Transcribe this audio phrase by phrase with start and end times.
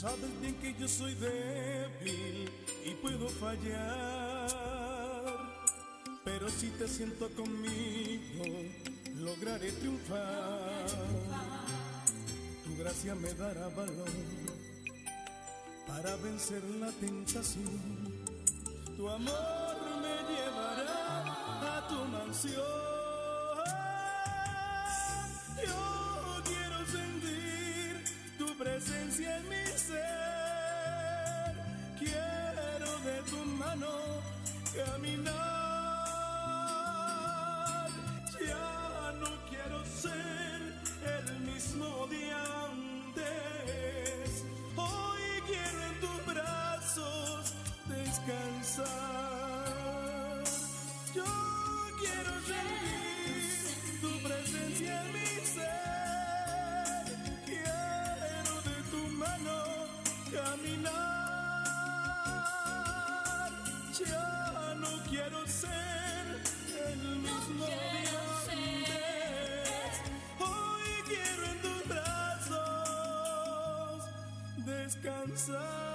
[0.00, 2.50] sabes bien que yo soy débil
[2.84, 4.46] y puedo fallar,
[6.22, 8.44] pero si te siento conmigo,
[9.14, 10.86] lograré triunfar.
[12.64, 14.10] Tu gracia me dará valor
[15.86, 18.26] para vencer la tentación.
[18.98, 22.95] Tu amor me llevará a tu mansión.
[51.16, 51.24] yo
[51.98, 57.04] quiero sentir tu presencia en mi ser.
[57.46, 59.58] Quiero de tu mano
[60.30, 60.92] caminar.
[63.98, 66.24] Ya no quiero ser
[66.90, 67.66] el mismo.
[74.66, 75.85] Descansar.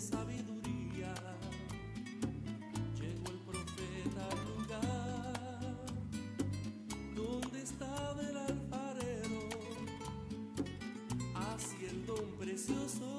[0.00, 1.14] sabiduría.
[2.98, 5.86] Llegó el profeta al lugar
[7.14, 9.48] donde estaba el alfarero,
[11.34, 13.09] haciendo un precioso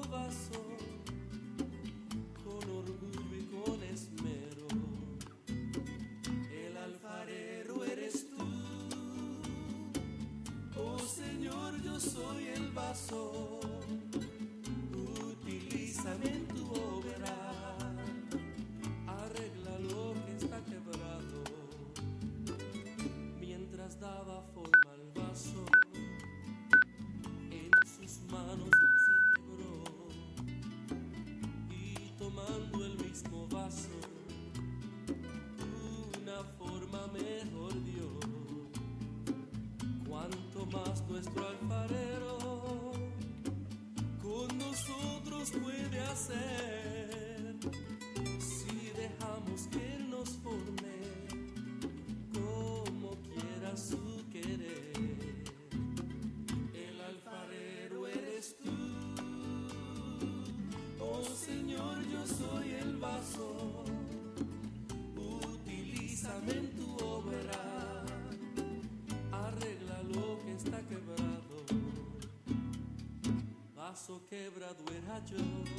[74.20, 75.71] quebrado era yo.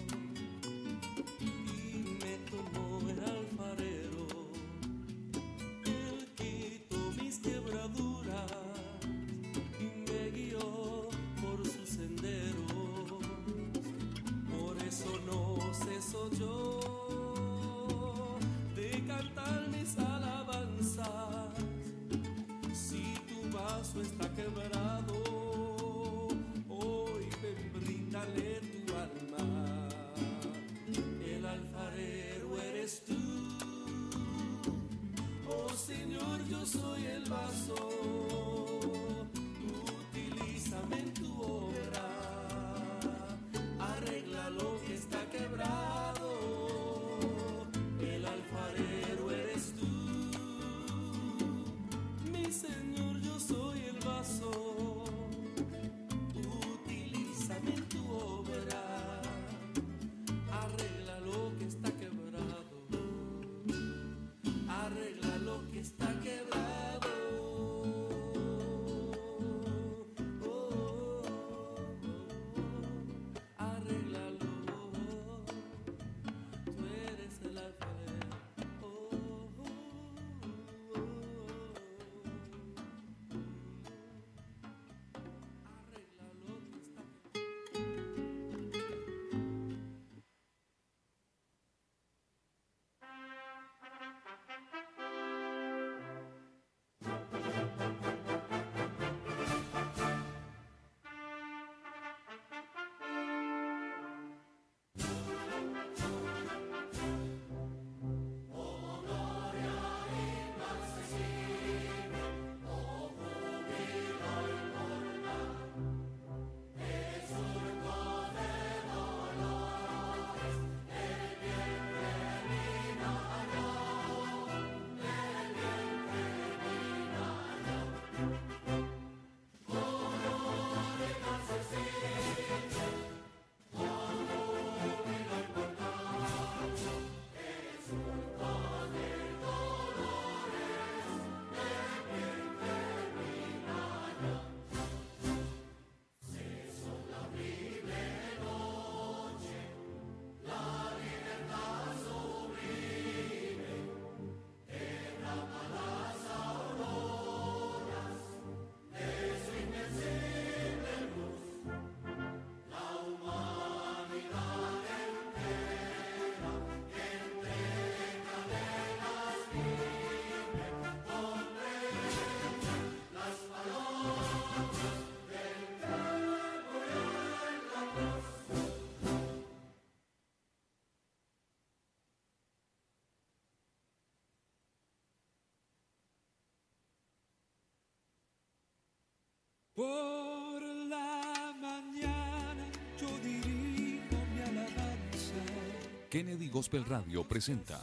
[196.13, 197.81] Kennedy Gospel Radio presenta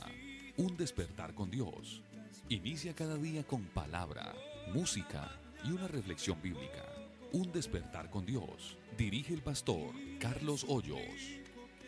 [0.56, 2.00] Un despertar con Dios.
[2.49, 4.32] Inicia cada día con palabra,
[4.73, 6.85] música y una reflexión bíblica.
[7.32, 8.79] Un despertar con Dios.
[8.97, 9.91] Dirige el pastor
[10.21, 11.00] Carlos Hoyos.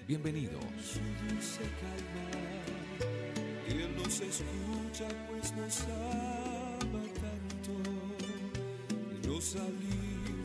[0.09, 0.65] Bienvenidos.
[3.69, 7.73] Él nos escucha pues nos ama tanto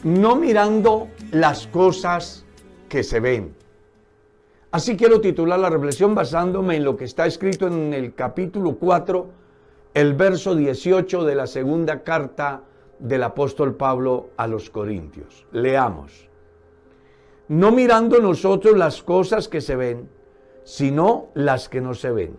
[0.04, 2.46] no mirando las cosas
[2.88, 3.67] que se ven.
[4.70, 9.30] Así quiero titular la reflexión basándome en lo que está escrito en el capítulo 4,
[9.94, 12.64] el verso 18 de la segunda carta
[13.00, 15.48] del apóstol Pablo a los Corintios.
[15.54, 16.30] Leamos.
[17.48, 20.10] No mirando nosotros las cosas que se ven,
[20.66, 22.36] sino las que no se ven.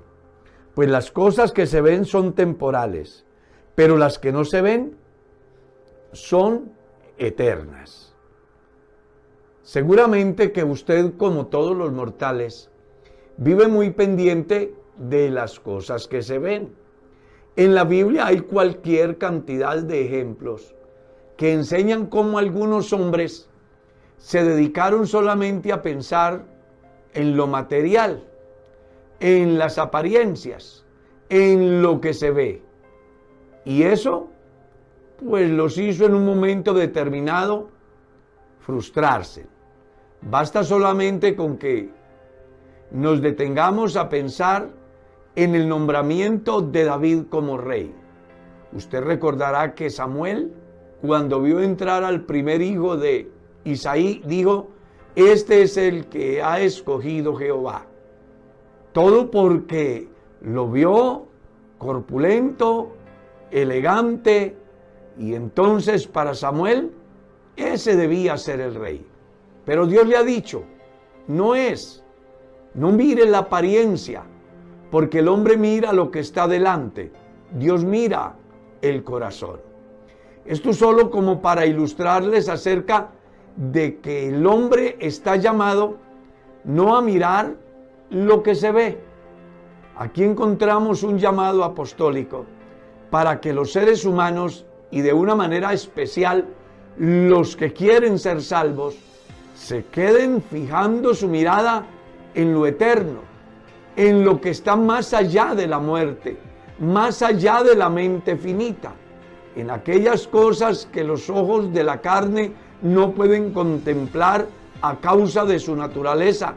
[0.75, 3.25] Pues las cosas que se ven son temporales,
[3.75, 4.99] pero las que no se ven
[6.13, 6.73] son
[7.17, 8.15] eternas.
[9.69, 12.71] Seguramente que usted, como todos los mortales,
[13.37, 16.75] vive muy pendiente de las cosas que se ven.
[17.55, 20.75] En la Biblia hay cualquier cantidad de ejemplos
[21.37, 23.51] que enseñan cómo algunos hombres
[24.17, 26.47] se dedicaron solamente a pensar
[27.13, 28.25] en lo material,
[29.21, 30.87] en las apariencias,
[31.29, 32.63] en lo que se ve.
[33.67, 34.31] Y eso
[35.29, 37.69] pues los hizo en un momento determinado
[38.61, 39.58] frustrarse.
[40.23, 41.91] Basta solamente con que
[42.91, 44.71] nos detengamos a pensar
[45.37, 47.95] en el nombramiento de David como rey.
[48.73, 50.53] Usted recordará que Samuel,
[51.01, 53.31] cuando vio entrar al primer hijo de
[53.65, 54.71] Isaí, dijo,
[55.15, 57.87] este es el que ha escogido Jehová.
[58.93, 60.09] Todo porque
[60.41, 61.27] lo vio
[61.79, 62.93] corpulento,
[63.51, 64.57] elegante,
[65.19, 66.93] y entonces para Samuel,
[67.57, 69.08] ese debía ser el rey.
[69.69, 70.63] Pero Dios le ha dicho,
[71.27, 72.03] no es,
[72.73, 74.23] no mire la apariencia,
[74.91, 77.13] porque el hombre mira lo que está delante,
[77.53, 78.35] Dios mira
[78.81, 79.61] el corazón.
[80.47, 83.11] Esto solo como para ilustrarles acerca
[83.57, 85.99] de que el hombre está llamado
[86.65, 87.55] no a mirar
[88.09, 88.99] lo que se ve.
[89.99, 92.47] Aquí encontramos un llamado apostólico
[93.11, 96.47] para que los seres humanos y de una manera especial
[96.97, 99.08] los que quieren ser salvos
[99.59, 101.85] se queden fijando su mirada
[102.35, 103.21] en lo eterno,
[103.97, 106.39] en lo que está más allá de la muerte,
[106.79, 108.93] más allá de la mente finita,
[109.57, 114.47] en aquellas cosas que los ojos de la carne no pueden contemplar
[114.81, 116.55] a causa de su naturaleza,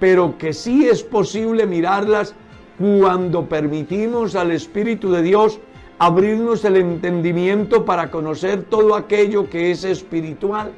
[0.00, 2.34] pero que sí es posible mirarlas
[2.78, 5.60] cuando permitimos al Espíritu de Dios
[6.00, 10.72] abrirnos el entendimiento para conocer todo aquello que es espiritual.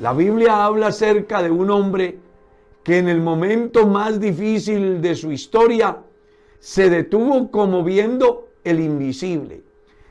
[0.00, 2.18] La Biblia habla acerca de un hombre
[2.82, 5.98] que en el momento más difícil de su historia
[6.58, 9.62] se detuvo como viendo el invisible.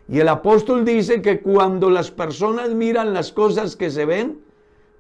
[0.08, 4.40] Y el apóstol dice que cuando las personas miran las cosas que se ven,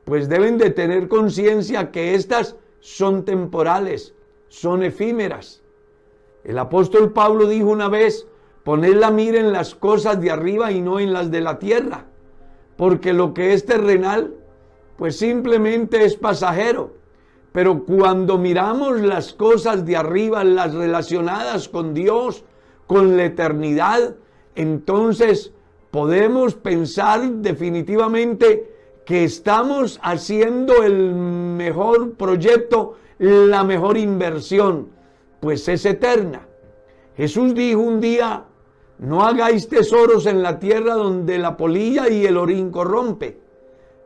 [0.06, 4.16] pues deben de tener conciencia que éstas son temporales,
[4.48, 5.62] son efímeras.
[6.44, 8.26] El apóstol Pablo dijo una vez,
[8.64, 12.06] poned la mira en las cosas de arriba y no en las de la tierra,
[12.76, 14.34] porque lo que es terrenal,
[15.00, 16.92] pues simplemente es pasajero.
[17.54, 22.44] Pero cuando miramos las cosas de arriba, las relacionadas con Dios,
[22.86, 24.16] con la eternidad,
[24.56, 25.54] entonces
[25.90, 28.76] podemos pensar definitivamente
[29.06, 34.90] que estamos haciendo el mejor proyecto, la mejor inversión,
[35.40, 36.46] pues es eterna.
[37.16, 38.44] Jesús dijo un día,
[38.98, 43.49] no hagáis tesoros en la tierra donde la polilla y el orín corrompe.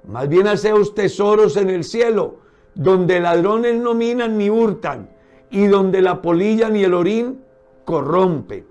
[0.08, 2.40] Más bien haceos tesoros en el cielo,
[2.76, 5.10] donde ladrones no minan ni hurtan,
[5.50, 7.44] y donde la polilla ni el orín
[7.86, 8.66] corrompen.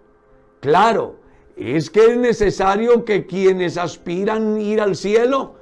[0.61, 1.17] Claro,
[1.57, 5.55] es que es necesario que quienes aspiran ir al cielo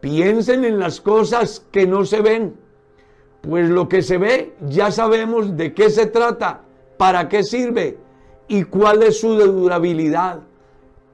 [0.00, 2.56] piensen en las cosas que no se ven.
[3.40, 6.62] Pues lo que se ve ya sabemos de qué se trata,
[6.96, 7.98] para qué sirve
[8.48, 10.40] y cuál es su durabilidad.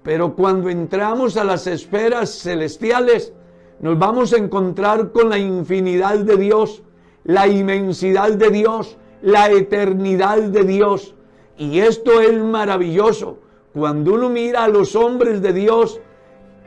[0.03, 3.33] Pero cuando entramos a las esferas celestiales,
[3.81, 6.83] nos vamos a encontrar con la infinidad de Dios,
[7.25, 11.15] la inmensidad de Dios, la eternidad de Dios.
[11.57, 13.39] Y esto es maravilloso.
[13.73, 16.01] Cuando uno mira a los hombres de Dios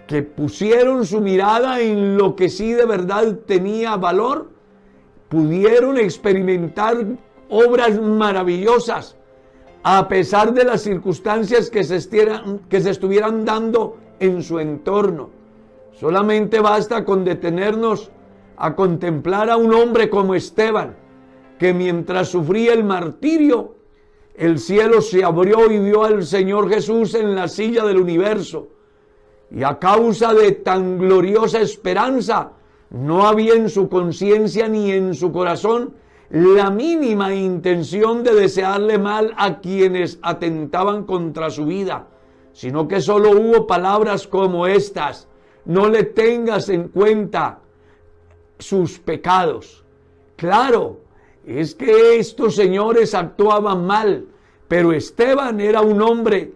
[0.08, 4.50] que pusieron su mirada en lo que sí de verdad tenía valor,
[5.30, 6.98] pudieron experimentar
[7.50, 9.18] obras maravillosas
[9.84, 15.41] a pesar de las circunstancias que se, estuvieran, que se estuvieran dando en su entorno.
[16.02, 18.10] Solamente basta con detenernos
[18.58, 20.96] a contemplar a un hombre como Esteban,
[21.60, 23.76] que mientras sufría el martirio,
[24.34, 28.70] el cielo se abrió y vio al Señor Jesús en la silla del universo.
[29.52, 32.54] Y a causa de tan gloriosa esperanza,
[32.90, 35.94] no había en su conciencia ni en su corazón
[36.32, 42.08] la mínima intención de desearle mal a quienes atentaban contra su vida,
[42.54, 45.28] sino que solo hubo palabras como estas,
[45.66, 47.60] no le tengas en cuenta
[48.58, 49.84] sus pecados.
[50.36, 51.00] Claro,
[51.46, 54.26] es que estos señores actuaban mal,
[54.68, 56.54] pero Esteban era un hombre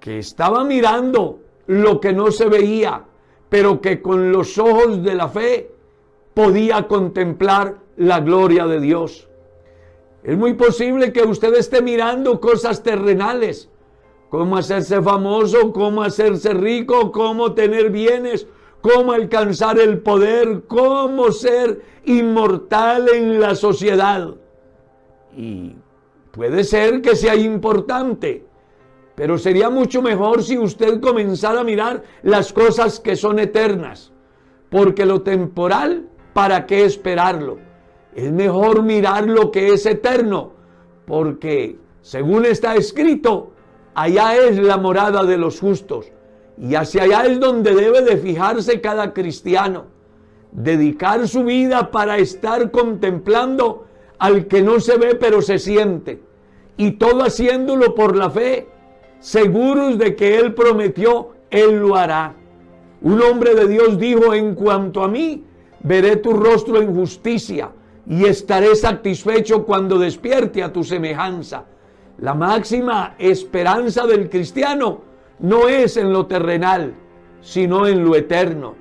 [0.00, 3.04] que estaba mirando lo que no se veía,
[3.48, 5.70] pero que con los ojos de la fe
[6.34, 9.28] podía contemplar la gloria de Dios.
[10.22, 13.70] Es muy posible que usted esté mirando cosas terrenales,
[14.28, 18.46] cómo hacerse famoso, cómo hacerse rico, cómo tener bienes,
[18.80, 24.34] cómo alcanzar el poder, cómo ser inmortal en la sociedad.
[25.36, 25.76] Y
[26.30, 28.44] puede ser que sea importante,
[29.14, 34.12] pero sería mucho mejor si usted comenzara a mirar las cosas que son eternas,
[34.70, 37.58] porque lo temporal, ¿para qué esperarlo?
[38.14, 40.52] Es mejor mirar lo que es eterno,
[41.06, 43.52] porque según está escrito,
[44.02, 46.06] allá es la morada de los justos.
[46.56, 49.86] Y hacia allá es donde debe de fijarse cada cristiano.
[50.52, 53.86] Dedicar su vida para estar contemplando
[54.18, 56.20] al que no se ve pero se siente.
[56.76, 58.68] Y todo haciéndolo por la fe,
[59.18, 62.34] seguros de que Él prometió, Él lo hará.
[63.02, 65.44] Un hombre de Dios dijo, en cuanto a mí,
[65.80, 67.70] veré tu rostro en justicia
[68.06, 71.64] y estaré satisfecho cuando despierte a tu semejanza.
[72.20, 75.02] La máxima esperanza del cristiano
[75.38, 76.92] no es en lo terrenal,
[77.40, 78.74] sino en lo eterno.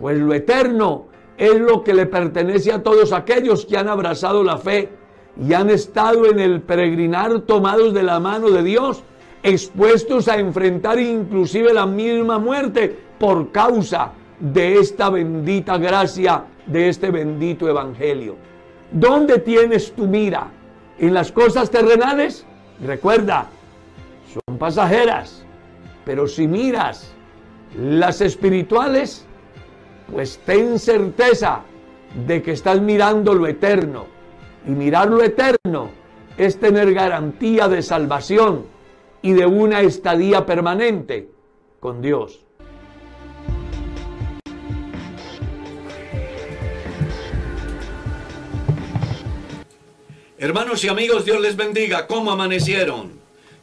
[0.00, 1.06] Pues lo eterno
[1.38, 4.88] es lo que le pertenece a todos aquellos que han abrazado la fe
[5.40, 9.04] y han estado en el peregrinar tomados de la mano de Dios,
[9.44, 14.10] expuestos a enfrentar inclusive la misma muerte por causa
[14.40, 18.34] de esta bendita gracia, de este bendito evangelio.
[18.90, 20.48] ¿Dónde tienes tu mira?
[20.98, 22.44] ¿En las cosas terrenales?
[22.82, 23.46] Recuerda,
[24.32, 25.42] son pasajeras
[26.04, 27.12] pero si miras
[27.78, 29.24] las espirituales,
[30.10, 31.62] pues ten certeza
[32.26, 34.06] de que estás mirando lo eterno.
[34.66, 35.90] Y mirar lo eterno
[36.36, 38.66] es tener garantía de salvación
[39.22, 41.30] y de una estadía permanente
[41.80, 42.44] con Dios.
[50.42, 52.08] Hermanos y amigos, Dios les bendiga.
[52.08, 53.12] ¿Cómo amanecieron?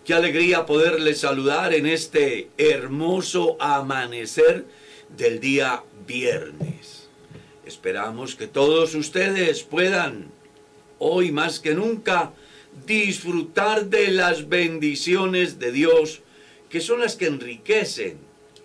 [0.05, 4.65] Qué alegría poderles saludar en este hermoso amanecer
[5.09, 7.09] del día viernes.
[7.65, 10.31] Esperamos que todos ustedes puedan,
[10.99, 12.31] hoy más que nunca,
[12.85, 16.21] disfrutar de las bendiciones de Dios,
[16.69, 18.19] que son las que enriquecen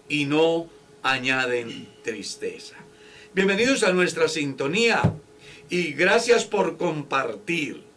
[0.09, 0.68] y no
[1.02, 2.76] añaden tristeza.
[3.35, 5.02] Bienvenidos a nuestra sintonía
[5.68, 7.93] y gracias por compartir.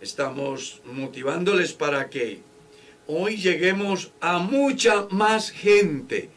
[0.00, 2.40] Estamos motivándoles para que
[3.06, 6.30] hoy lleguemos a mucha más gente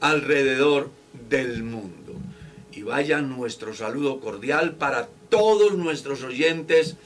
[0.00, 0.90] alrededor
[1.30, 2.14] del mundo.
[2.72, 6.96] Y vaya nuestro saludo cordial para todos nuestros oyentes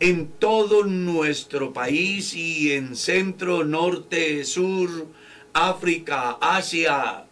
[0.00, 5.08] en todo nuestro país y en centro, norte, sur,
[5.52, 7.26] África, Asia,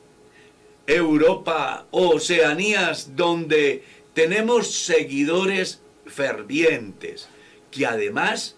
[0.86, 7.30] Europa, Oceanías, donde tenemos seguidores fervientes
[7.70, 8.56] que además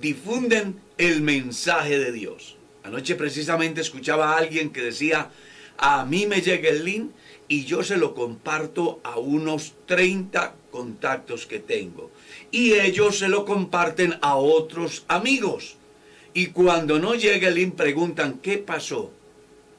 [0.00, 2.56] difunden el mensaje de Dios.
[2.82, 5.30] Anoche precisamente escuchaba a alguien que decía,
[5.76, 7.10] a mí me llega el link
[7.48, 12.10] y yo se lo comparto a unos 30 contactos que tengo.
[12.50, 15.76] Y ellos se lo comparten a otros amigos.
[16.34, 19.10] Y cuando no llega el link preguntan, ¿qué pasó?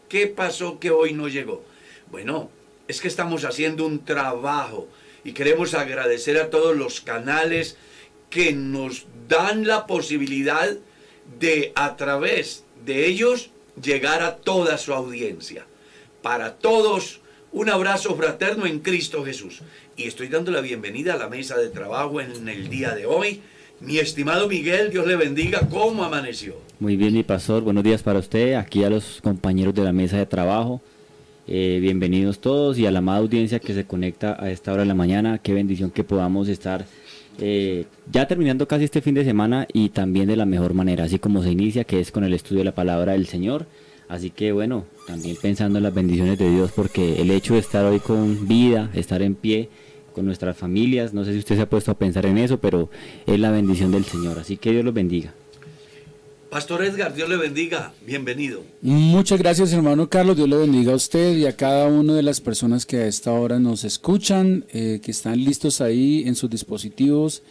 [0.09, 1.63] ¿Qué pasó que hoy no llegó?
[2.09, 2.49] Bueno,
[2.87, 4.87] es que estamos haciendo un trabajo
[5.23, 7.77] y queremos agradecer a todos los canales
[8.29, 10.69] que nos dan la posibilidad
[11.39, 13.49] de a través de ellos
[13.81, 15.65] llegar a toda su audiencia.
[16.21, 19.61] Para todos, un abrazo fraterno en Cristo Jesús.
[19.95, 23.41] Y estoy dando la bienvenida a la mesa de trabajo en el día de hoy.
[23.79, 25.61] Mi estimado Miguel, Dios le bendiga.
[25.69, 26.55] ¿Cómo amaneció?
[26.79, 27.63] Muy bien, mi pastor.
[27.63, 30.81] Buenos días para usted, aquí a los compañeros de la mesa de trabajo.
[31.47, 34.87] Eh, bienvenidos todos y a la amada audiencia que se conecta a esta hora de
[34.87, 35.37] la mañana.
[35.37, 36.85] Qué bendición que podamos estar
[37.39, 41.19] eh, ya terminando casi este fin de semana y también de la mejor manera, así
[41.19, 43.67] como se inicia, que es con el estudio de la palabra del Señor.
[44.09, 47.85] Así que bueno, también pensando en las bendiciones de Dios, porque el hecho de estar
[47.85, 49.69] hoy con vida, estar en pie,
[50.13, 52.89] con nuestras familias, no sé si usted se ha puesto a pensar en eso, pero
[53.27, 54.39] es la bendición del Señor.
[54.39, 55.33] Así que Dios los bendiga.
[56.49, 57.93] Pastor Edgar, Dios le bendiga.
[58.05, 58.63] Bienvenido.
[58.81, 62.39] Muchas gracias hermano Carlos, Dios le bendiga a usted y a cada una de las
[62.39, 67.43] personas que a esta hora nos escuchan, eh, que están listos ahí en sus dispositivos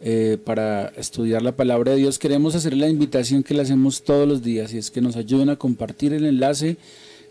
[0.00, 2.20] eh, para estudiar la palabra de Dios.
[2.20, 5.48] Queremos hacer la invitación que le hacemos todos los días y es que nos ayuden
[5.48, 6.76] a compartir el enlace,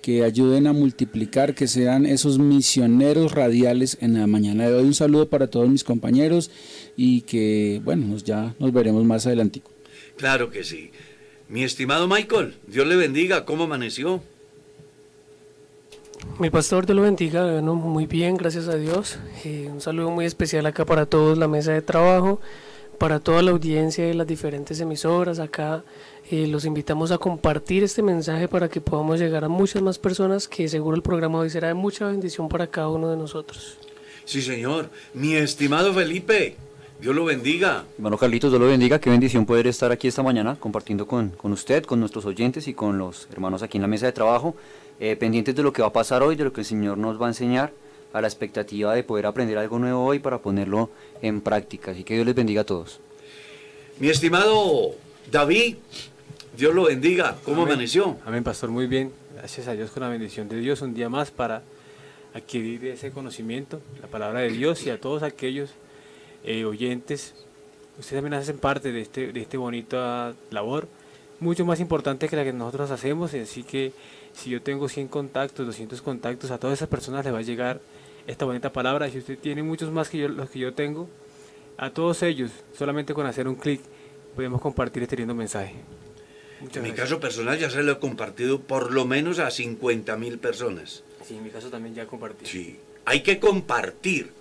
[0.01, 4.83] que ayuden a multiplicar, que sean esos misioneros radiales en la mañana de hoy.
[4.83, 6.51] Un saludo para todos mis compañeros
[6.97, 9.61] y que bueno, ya nos veremos más adelante.
[10.17, 10.91] Claro que sí.
[11.53, 13.45] Mi estimado Michael, Dios le bendiga.
[13.45, 14.23] ¿Cómo amaneció?
[16.39, 17.43] Mi pastor, Dios lo bendiga.
[17.43, 19.19] Bueno, muy bien, gracias a Dios.
[19.45, 22.41] Eh, un saludo muy especial acá para todos, la mesa de trabajo,
[22.97, 25.37] para toda la audiencia de las diferentes emisoras.
[25.37, 25.83] Acá
[26.31, 30.47] eh, los invitamos a compartir este mensaje para que podamos llegar a muchas más personas,
[30.47, 33.77] que seguro el programa hoy será de mucha bendición para cada uno de nosotros.
[34.25, 34.89] Sí, señor.
[35.13, 36.55] Mi estimado Felipe,
[37.03, 37.83] Dios lo bendiga.
[37.97, 38.97] Hermano Carlitos, Dios lo bendiga.
[38.97, 42.73] Qué bendición poder estar aquí esta mañana compartiendo con, con usted, con nuestros oyentes y
[42.73, 44.55] con los hermanos aquí en la mesa de trabajo,
[45.01, 47.21] eh, pendientes de lo que va a pasar hoy, de lo que el Señor nos
[47.21, 47.73] va a enseñar,
[48.13, 51.91] a la expectativa de poder aprender algo nuevo hoy para ponerlo en práctica.
[51.91, 53.01] Así que Dios les bendiga a todos.
[53.99, 54.91] Mi estimado
[55.29, 55.75] David,
[56.55, 57.35] Dios lo bendiga.
[57.43, 57.73] ¿Cómo Amén.
[57.73, 58.15] amaneció?
[58.25, 59.11] Amén, pastor, muy bien.
[59.35, 60.81] Gracias a Dios con la bendición de Dios.
[60.81, 61.63] Un día más para
[62.33, 65.71] adquirir ese conocimiento, la palabra de Dios y a todos aquellos
[66.43, 67.33] eh, oyentes.
[67.99, 70.87] Ustedes también hacen parte de este, de este bonita labor,
[71.39, 73.33] mucho más importante que la que nosotros hacemos.
[73.33, 73.91] Así que
[74.33, 77.79] si yo tengo 100 contactos, 200 contactos, a todas esas personas les va a llegar
[78.25, 79.09] esta bonita palabra.
[79.09, 81.07] Si usted tiene muchos más que yo, los que yo tengo,
[81.77, 83.81] a todos ellos, solamente con hacer un clic,
[84.35, 85.75] podemos compartir este lindo mensaje.
[86.61, 87.09] Muchas En mi gracias.
[87.09, 91.03] caso personal ya se lo he compartido por lo menos a 50 mil personas.
[91.27, 92.45] Sí, en mi caso también ya compartí.
[92.45, 94.31] Sí, hay que compartir,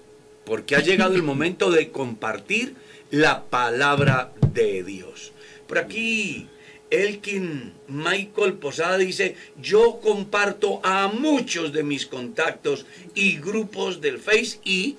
[0.44, 2.74] porque ha llegado el momento de compartir
[3.10, 5.32] la palabra de Dios.
[5.66, 6.48] Por aquí,
[6.90, 14.58] Elkin Michael Posada dice, yo comparto a muchos de mis contactos y grupos del Face
[14.64, 14.96] y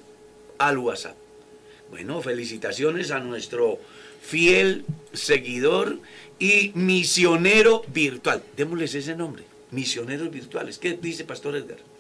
[0.58, 1.15] al WhatsApp.
[1.89, 3.79] Bueno, felicitaciones a nuestro
[4.21, 5.99] fiel seguidor
[6.39, 8.41] y misionero virtual.
[8.58, 10.79] Démosles ese nombre, misioneros virtuales.
[10.79, 11.92] ¿Qué dice Pastor Edgar?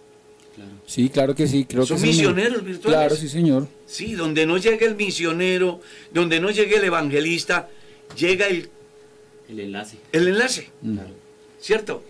[0.85, 2.35] Sí, claro que sí, creo Son que sí, señor.
[2.35, 2.97] misioneros virtuales.
[2.99, 3.67] Claro, sí, señor.
[3.85, 5.81] Sí, donde no llegue el misionero,
[6.13, 7.69] donde no llegue el evangelista,
[8.17, 8.69] llega el,
[9.49, 9.97] El enlace.
[10.11, 10.97] el enlace, Mm.
[11.59, 12.03] ¿cierto?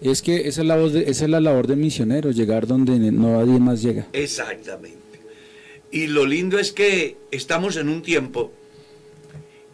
[0.00, 2.98] Es que esa es, la voz de- esa es la labor del misionero, llegar donde
[2.98, 4.06] no nadie más llega.
[4.12, 4.98] Exactamente.
[5.90, 8.52] Y lo lindo es que estamos en un tiempo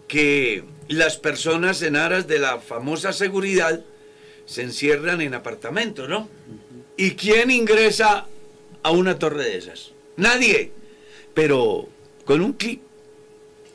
[0.07, 3.83] que las personas en aras de la famosa seguridad
[4.47, 6.29] se encierran en apartamentos, ¿no?
[6.97, 8.27] ¿Y quién ingresa
[8.83, 9.93] a una torre de esas?
[10.17, 10.73] Nadie.
[11.35, 11.89] Pero
[12.25, 12.81] con un clic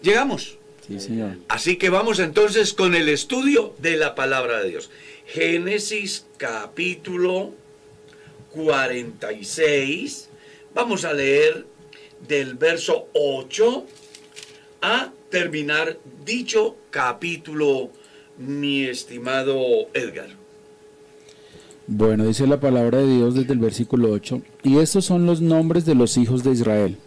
[0.02, 0.58] llegamos.
[0.86, 1.38] Sí, señor.
[1.48, 4.90] Así que vamos entonces con el estudio de la palabra de Dios.
[5.26, 7.54] Génesis capítulo
[8.52, 10.30] 46.
[10.74, 11.66] Vamos a leer
[12.28, 13.86] del verso 8
[14.82, 17.92] a terminar dicho capítulo,
[18.38, 20.30] mi estimado Edgar.
[21.89, 24.41] Bueno, dice la palabra de Dios desde el versículo 8.
[24.63, 26.97] Y estos son los nombres de los hijos de Israel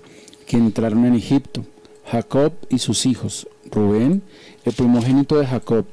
[0.46, 1.66] que entraron en Egipto.
[2.06, 3.46] Jacob y sus hijos.
[3.70, 4.22] Rubén,
[4.64, 5.84] el primogénito de Jacob.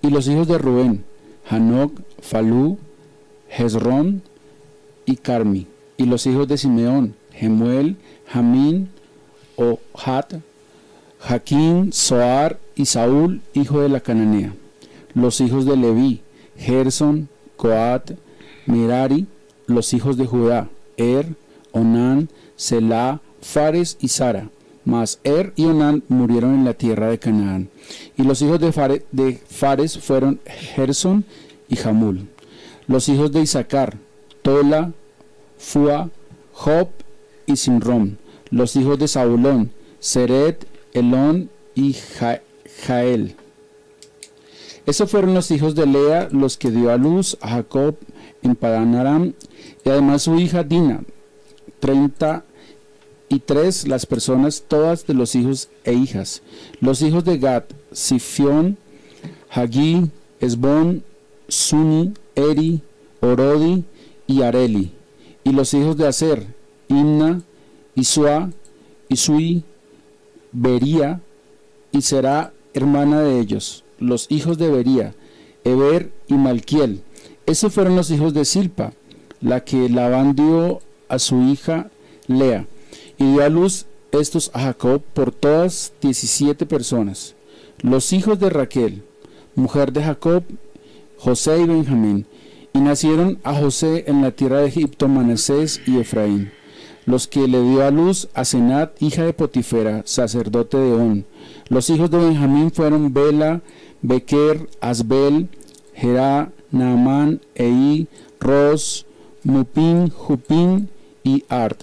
[0.00, 1.04] Y los hijos de Rubén.
[1.50, 2.78] Hanoc, Falú,
[3.48, 4.22] Hezrón
[5.06, 5.66] y Carmi.
[5.96, 7.16] Y los hijos de Simeón.
[7.32, 7.96] Gemuel,
[8.28, 8.90] Jamín,
[9.56, 10.34] Ohat,
[11.18, 14.54] Jaquín, Soar y Saúl, hijo de la cananea.
[15.14, 16.20] Los hijos de Leví,
[16.56, 18.12] Gerson, Coat,
[18.66, 19.26] Merari,
[19.66, 21.34] los hijos de Judá, Er,
[21.72, 24.50] Onán, Selah, Fares y Sara.
[24.84, 27.68] Mas Er y Onán murieron en la tierra de Canaán.
[28.16, 30.40] Y los hijos de, Fare- de Fares fueron
[30.74, 31.24] Gerson
[31.68, 32.28] y Jamul.
[32.86, 33.96] Los hijos de Isaacar,
[34.42, 34.92] Tola,
[35.58, 36.08] Fua,
[36.52, 36.88] Job
[37.46, 38.18] y Simrón.
[38.50, 42.42] Los hijos de Saulón, Seret, Elón y Ja-
[42.86, 43.34] Jael.
[44.86, 47.96] Esos fueron los hijos de Lea, los que dio a luz a Jacob
[49.84, 51.02] y además su hija Dina.
[51.80, 52.44] Treinta
[53.28, 56.42] y tres las personas, todas de los hijos e hijas.
[56.80, 58.78] Los hijos de Gad, Sifión,
[59.50, 61.02] Hagí, Esbón,
[61.48, 62.82] Suni, Eri,
[63.20, 63.84] Orodi
[64.26, 64.92] y Areli.
[65.44, 66.46] Y los hijos de Aser,
[66.88, 67.42] Imna,
[67.94, 68.50] Isua,
[69.08, 69.64] Isui,
[70.52, 71.20] Bería,
[71.92, 73.84] y será hermana de ellos.
[73.98, 75.14] Los hijos de Bería,
[75.64, 77.02] Eber y Malquiel.
[77.46, 78.92] Esos fueron los hijos de Silpa,
[79.40, 81.90] la que Labán dio a su hija
[82.26, 82.66] Lea,
[83.18, 87.36] y dio a luz estos a Jacob por todas diecisiete personas.
[87.82, 89.04] Los hijos de Raquel,
[89.54, 90.42] mujer de Jacob,
[91.18, 92.26] José y Benjamín,
[92.72, 96.50] y nacieron a José en la tierra de Egipto Manasés y Efraín,
[97.04, 101.24] los que le dio a luz a Senat, hija de Potifera, sacerdote de On.
[101.68, 103.60] Los hijos de Benjamín fueron Bela,
[104.02, 105.48] Bequer, Asbel,
[105.94, 108.08] Gerá, Naamán, Ei,
[108.40, 109.06] Ros,
[109.42, 110.88] Mupin, Jupin
[111.22, 111.78] y Ard.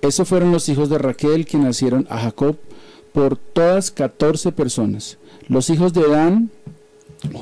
[0.00, 2.56] Esos fueron los hijos de Raquel que nacieron a Jacob
[3.12, 5.18] por todas catorce personas.
[5.48, 6.50] Los hijos de Dan,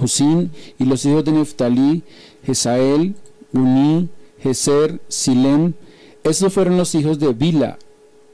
[0.01, 2.03] Husín, y los hijos de Neftalí,
[2.45, 3.15] Jezael,
[3.53, 4.09] Uní,
[4.43, 5.75] Jezer, Silem.
[6.25, 7.79] Esos fueron los hijos de Bila,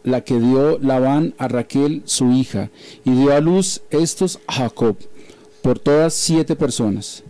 [0.02, 2.70] la que dio Labán a Raquel, su hija,
[3.04, 4.96] y dio a luz estos a Jacob,
[5.62, 7.22] por todas siete personas.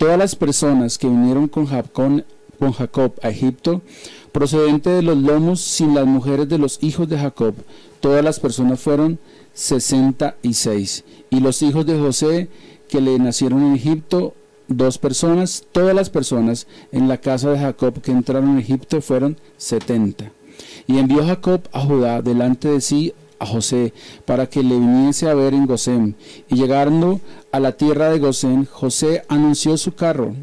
[0.00, 3.82] Todas las personas que vinieron con Jacob, a Egipto,
[4.32, 7.52] procedente de los lomos sin las mujeres de los hijos de Jacob,
[8.00, 9.18] todas las personas fueron
[9.52, 11.04] sesenta y seis.
[11.28, 12.48] Y los hijos de José
[12.88, 14.32] que le nacieron en Egipto,
[14.68, 19.36] dos personas, todas las personas en la casa de Jacob que entraron en Egipto fueron
[19.58, 20.32] setenta.
[20.86, 23.92] Y envió Jacob a Judá delante de sí a José
[24.24, 26.14] para que le viniese a ver en Gosén.
[26.48, 30.34] Y llegando a la tierra de Gosén, José anunció su carro,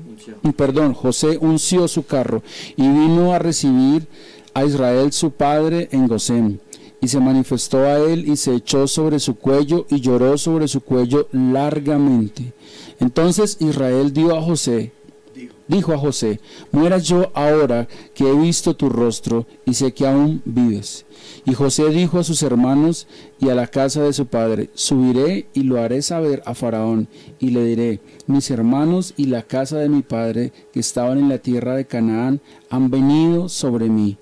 [0.57, 2.41] perdón, José unció su carro
[2.75, 4.07] y vino a recibir
[4.53, 6.59] a Israel su padre en Gosén.
[6.99, 10.81] Y se manifestó a él y se echó sobre su cuello y lloró sobre su
[10.81, 12.53] cuello largamente.
[12.99, 14.91] Entonces Israel dio a José,
[15.67, 16.39] dijo a José,
[16.71, 21.05] muera yo ahora que he visto tu rostro y sé que aún vives.
[21.45, 23.07] Y José dijo a sus hermanos
[23.39, 27.07] y a la casa de su padre, subiré y lo haré saber a Faraón,
[27.39, 31.37] y le diré, mis hermanos y la casa de mi padre que estaban en la
[31.37, 34.17] tierra de Canaán han venido sobre mí.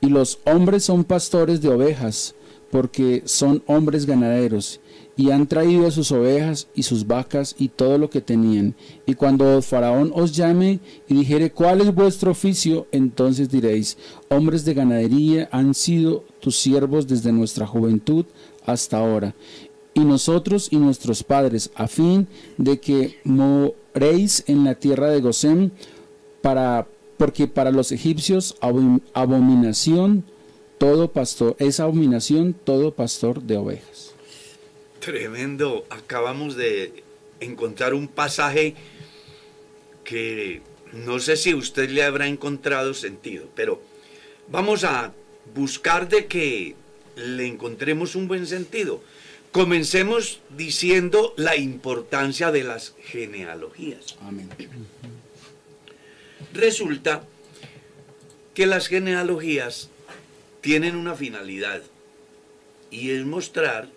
[0.00, 2.34] Y los hombres son pastores de ovejas,
[2.70, 4.80] porque son hombres ganaderos,
[5.20, 8.74] y han traído sus ovejas y sus vacas y todo lo que tenían.
[9.04, 13.98] Y cuando Faraón os llame y dijere cuál es vuestro oficio, entonces diréis,
[14.30, 18.24] hombres de ganadería han sido tus siervos desde nuestra juventud
[18.64, 19.34] hasta ahora.
[19.92, 25.70] Y nosotros y nuestros padres, a fin de que moréis en la tierra de Gosén,
[26.40, 26.86] para,
[27.18, 28.56] porque para los egipcios
[29.12, 30.24] abominación
[30.78, 34.09] todo pastor, es abominación todo pastor de ovejas.
[35.00, 35.86] Tremendo.
[35.90, 37.02] Acabamos de
[37.40, 38.74] encontrar un pasaje
[40.04, 40.60] que
[40.92, 43.82] no sé si usted le habrá encontrado sentido, pero
[44.48, 45.12] vamos a
[45.54, 46.74] buscar de que
[47.16, 49.02] le encontremos un buen sentido.
[49.52, 54.16] Comencemos diciendo la importancia de las genealogías.
[54.20, 54.48] Amén.
[56.52, 57.24] Resulta
[58.54, 59.88] que las genealogías
[60.60, 61.82] tienen una finalidad
[62.90, 63.88] y es mostrar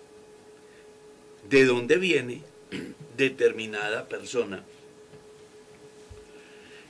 [1.48, 2.42] de dónde viene
[3.16, 4.64] determinada persona.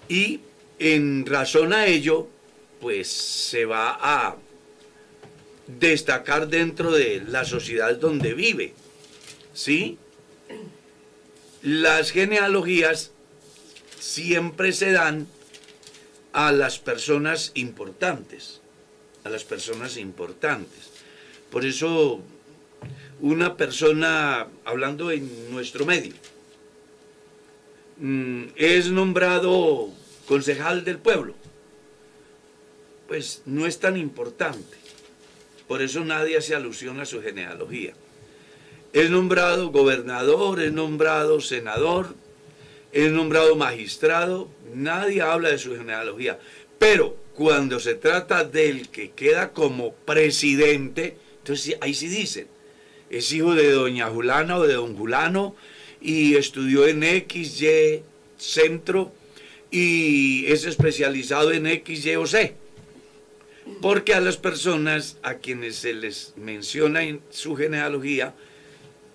[0.08, 0.40] Y
[0.78, 2.28] en razón a ello,
[2.80, 4.36] pues se va a
[5.66, 8.74] destacar dentro de la sociedad donde vive.
[9.54, 9.98] ¿Sí?
[11.62, 13.12] Las genealogías
[13.98, 15.26] siempre se dan
[16.32, 18.60] a las personas importantes,
[19.22, 20.90] a las personas importantes.
[21.50, 22.20] Por eso
[23.24, 26.12] una persona, hablando en nuestro medio,
[27.96, 29.88] mm, es nombrado
[30.28, 31.34] concejal del pueblo,
[33.08, 34.76] pues no es tan importante.
[35.66, 37.94] Por eso nadie hace alusión a su genealogía.
[38.92, 42.14] Es nombrado gobernador, es nombrado senador,
[42.92, 46.38] es nombrado magistrado, nadie habla de su genealogía.
[46.78, 52.52] Pero cuando se trata del que queda como presidente, entonces ahí sí dicen,
[53.10, 55.54] es hijo de doña Julana o de don Julano
[56.00, 58.02] y estudió en XY
[58.36, 59.12] Centro
[59.70, 62.54] y es especializado en X, Y o C.
[63.80, 68.34] Porque a las personas a quienes se les menciona en su genealogía,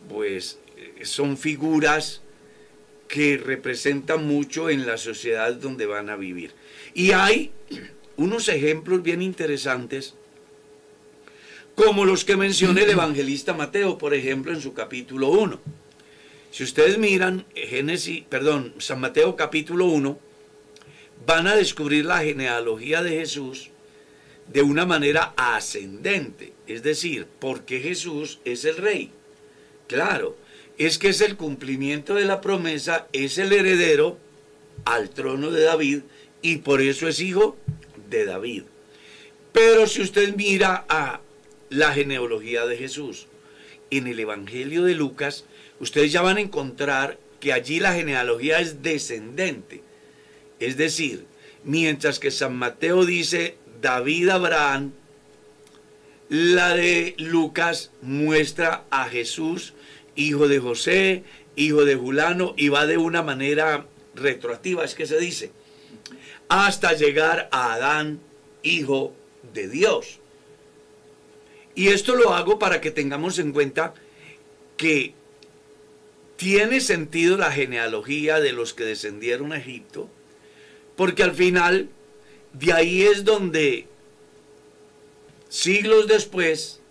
[0.10, 2.22] pues eh, son figuras
[3.08, 6.52] que representan mucho en la sociedad donde van a vivir.
[6.94, 7.52] Y hay
[8.18, 10.16] unos ejemplos bien interesantes
[11.86, 15.62] como los que menciona el evangelista Mateo, por ejemplo, en su capítulo 1.
[16.52, 20.20] Si ustedes miran Génesis, perdón, San Mateo capítulo 1,
[21.26, 23.70] van a descubrir la genealogía de Jesús
[24.52, 29.12] de una manera ascendente, es decir, porque Jesús es el rey.
[29.88, 30.36] Claro,
[30.78, 34.18] es que es el cumplimiento de la promesa, es el heredero
[34.84, 36.02] al trono de David
[36.42, 37.56] y por eso es hijo
[38.10, 38.64] de David.
[39.54, 41.22] Pero si usted mira a
[41.70, 43.28] la genealogía de Jesús
[43.92, 45.46] en el Evangelio de Lucas,
[45.80, 49.82] ustedes ya van a encontrar que allí la genealogía es descendente.
[50.60, 51.26] Es decir,
[51.64, 54.92] mientras que San Mateo dice David Abraham,
[56.28, 59.74] la de Lucas muestra a Jesús,
[60.16, 61.24] hijo de José,
[61.56, 65.52] hijo de Julano, y va de una manera retroactiva, es que se dice,
[66.50, 68.20] hasta llegar a Adán,
[68.64, 69.14] hijo
[69.54, 70.19] de Dios.
[71.80, 73.94] Y esto lo hago para que tengamos en cuenta
[74.76, 75.14] que
[76.36, 80.10] tiene sentido la genealogía de los que descendieron a Egipto,
[80.98, 81.88] porque al final
[82.52, 83.88] de ahí es donde
[85.48, 86.82] siglos después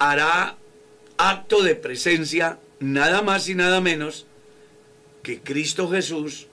[0.00, 0.58] hará
[1.16, 4.26] acto de presencia nada más y nada menos
[5.22, 6.48] que Cristo Jesús,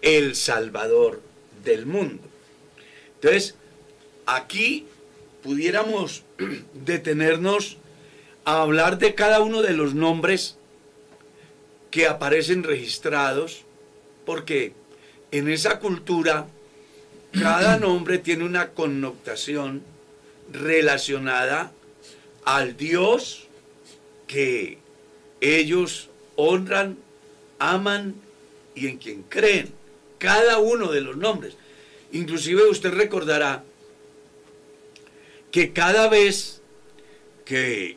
[0.00, 1.20] el Salvador
[1.64, 2.22] del mundo.
[3.16, 3.56] Entonces,
[4.26, 4.86] aquí
[5.44, 6.24] pudiéramos
[6.86, 7.76] detenernos
[8.46, 10.56] a hablar de cada uno de los nombres
[11.90, 13.62] que aparecen registrados,
[14.24, 14.72] porque
[15.30, 16.46] en esa cultura
[17.40, 19.82] cada nombre tiene una connotación
[20.50, 21.72] relacionada
[22.44, 23.46] al Dios
[24.26, 24.78] que
[25.40, 26.96] ellos honran,
[27.58, 28.14] aman
[28.74, 29.72] y en quien creen.
[30.18, 31.54] Cada uno de los nombres.
[32.12, 33.62] Inclusive usted recordará
[35.54, 36.62] que cada vez
[37.44, 37.96] que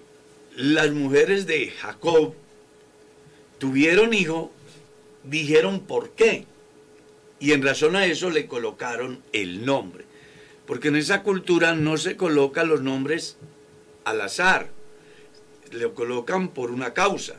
[0.55, 2.35] las mujeres de Jacob
[3.57, 4.51] tuvieron hijo,
[5.23, 6.45] dijeron por qué.
[7.39, 10.05] Y en razón a eso le colocaron el nombre.
[10.67, 13.37] Porque en esa cultura no se colocan los nombres
[14.05, 14.69] al azar.
[15.71, 17.37] Le colocan por una causa,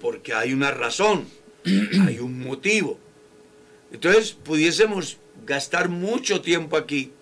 [0.00, 1.28] porque hay una razón,
[2.08, 2.98] hay un motivo.
[3.92, 7.12] Entonces pudiésemos gastar mucho tiempo aquí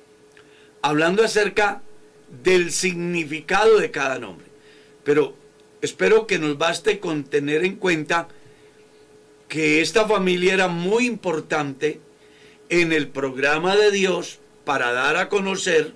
[0.81, 1.83] hablando acerca
[2.43, 4.47] del significado de cada nombre.
[5.05, 5.35] Pero
[5.81, 8.29] espero que nos baste con tener en cuenta
[9.49, 12.01] que esta familia era muy importante
[12.69, 15.95] en el programa de Dios para dar a conocer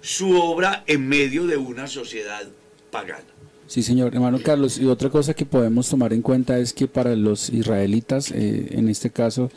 [0.00, 2.46] su obra en medio de una sociedad
[2.90, 3.24] pagana.
[3.66, 4.78] Sí, señor, hermano Carlos.
[4.78, 8.88] Y otra cosa que podemos tomar en cuenta es que para los israelitas, eh, en
[8.88, 9.50] este caso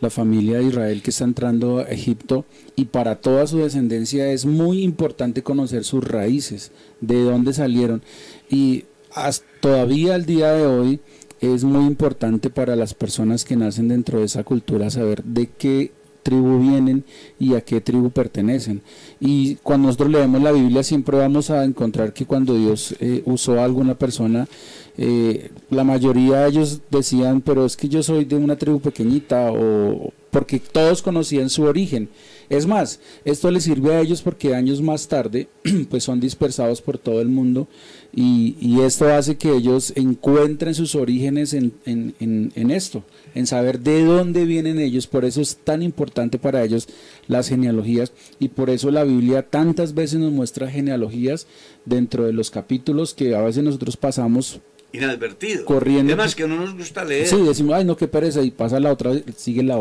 [0.00, 2.44] la familia de Israel que está entrando a Egipto,
[2.76, 8.02] y para toda su descendencia es muy importante conocer sus raíces, de dónde salieron.
[8.50, 11.00] Y hasta todavía al día de hoy
[11.40, 15.92] es muy importante para las personas que nacen dentro de esa cultura saber de qué
[16.22, 17.04] tribu vienen
[17.38, 18.82] y a qué tribu pertenecen.
[19.20, 23.60] Y cuando nosotros leemos la Biblia siempre vamos a encontrar que cuando Dios eh, usó
[23.60, 24.48] a alguna persona,
[24.96, 29.50] eh, la mayoría de ellos decían, pero es que yo soy de una tribu pequeñita
[29.50, 32.08] o porque todos conocían su origen.
[32.50, 35.48] Es más, esto les sirve a ellos porque años más tarde,
[35.90, 37.68] pues son dispersados por todo el mundo
[38.12, 43.02] y, esto hace que ellos encuentren sus orígenes en, en, esto,
[43.34, 45.06] en saber de dónde vienen ellos.
[45.06, 46.88] Por eso es tan importante para ellos
[47.28, 51.46] las genealogías y por eso la Biblia tantas veces nos muestra genealogías
[51.84, 54.60] dentro de los capítulos que a veces nosotros pasamos
[54.94, 55.64] inadvertido.
[55.64, 56.12] Corriendo.
[56.12, 57.26] Además que no nos gusta leer.
[57.26, 59.76] Sí, decimos, ay, no, qué pereza, y pasa la otra, sigue la,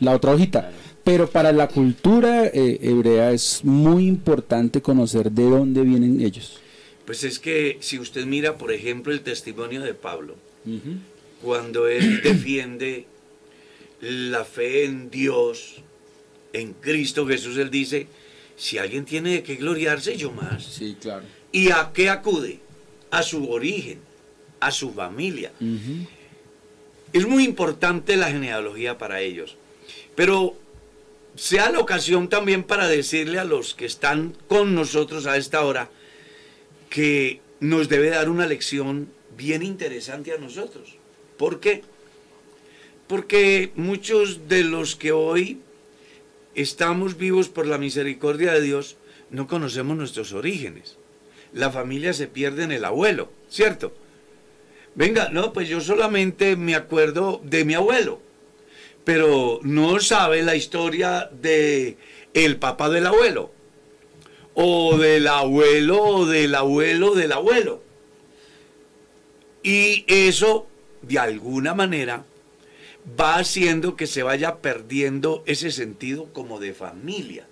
[0.00, 0.70] la otra hojita.
[1.04, 6.58] Pero para la cultura eh, hebrea es muy importante conocer de dónde vienen ellos.
[7.06, 10.34] Pues es que si usted mira, por ejemplo, el testimonio de Pablo,
[11.42, 13.06] cuando él defiende
[14.00, 15.76] la fe en Dios,
[16.52, 18.08] en Cristo Jesús, él dice,
[18.56, 20.64] si alguien tiene de qué gloriarse, yo más.
[20.64, 21.24] Sí, claro.
[21.52, 22.60] ¿Y a qué acude?
[23.10, 23.98] A su origen,
[24.60, 25.52] a su familia.
[27.12, 29.56] Es muy importante la genealogía para ellos.
[30.14, 30.54] Pero
[31.34, 35.90] sea la ocasión también para decirle a los que están con nosotros a esta hora,
[36.88, 40.96] que nos debe dar una lección bien interesante a nosotros.
[41.36, 41.82] ¿Por qué?
[43.06, 45.60] Porque muchos de los que hoy
[46.54, 48.96] estamos vivos por la misericordia de Dios
[49.30, 50.96] no conocemos nuestros orígenes.
[51.52, 53.92] La familia se pierde en el abuelo, ¿cierto?
[54.94, 58.20] Venga, no, pues yo solamente me acuerdo de mi abuelo,
[59.04, 61.96] pero no sabe la historia de
[62.34, 63.52] el papá del abuelo
[64.54, 67.82] o del abuelo o del abuelo del abuelo.
[69.62, 70.66] Y eso,
[71.02, 72.24] de alguna manera,
[73.18, 77.46] va haciendo que se vaya perdiendo ese sentido como de familia.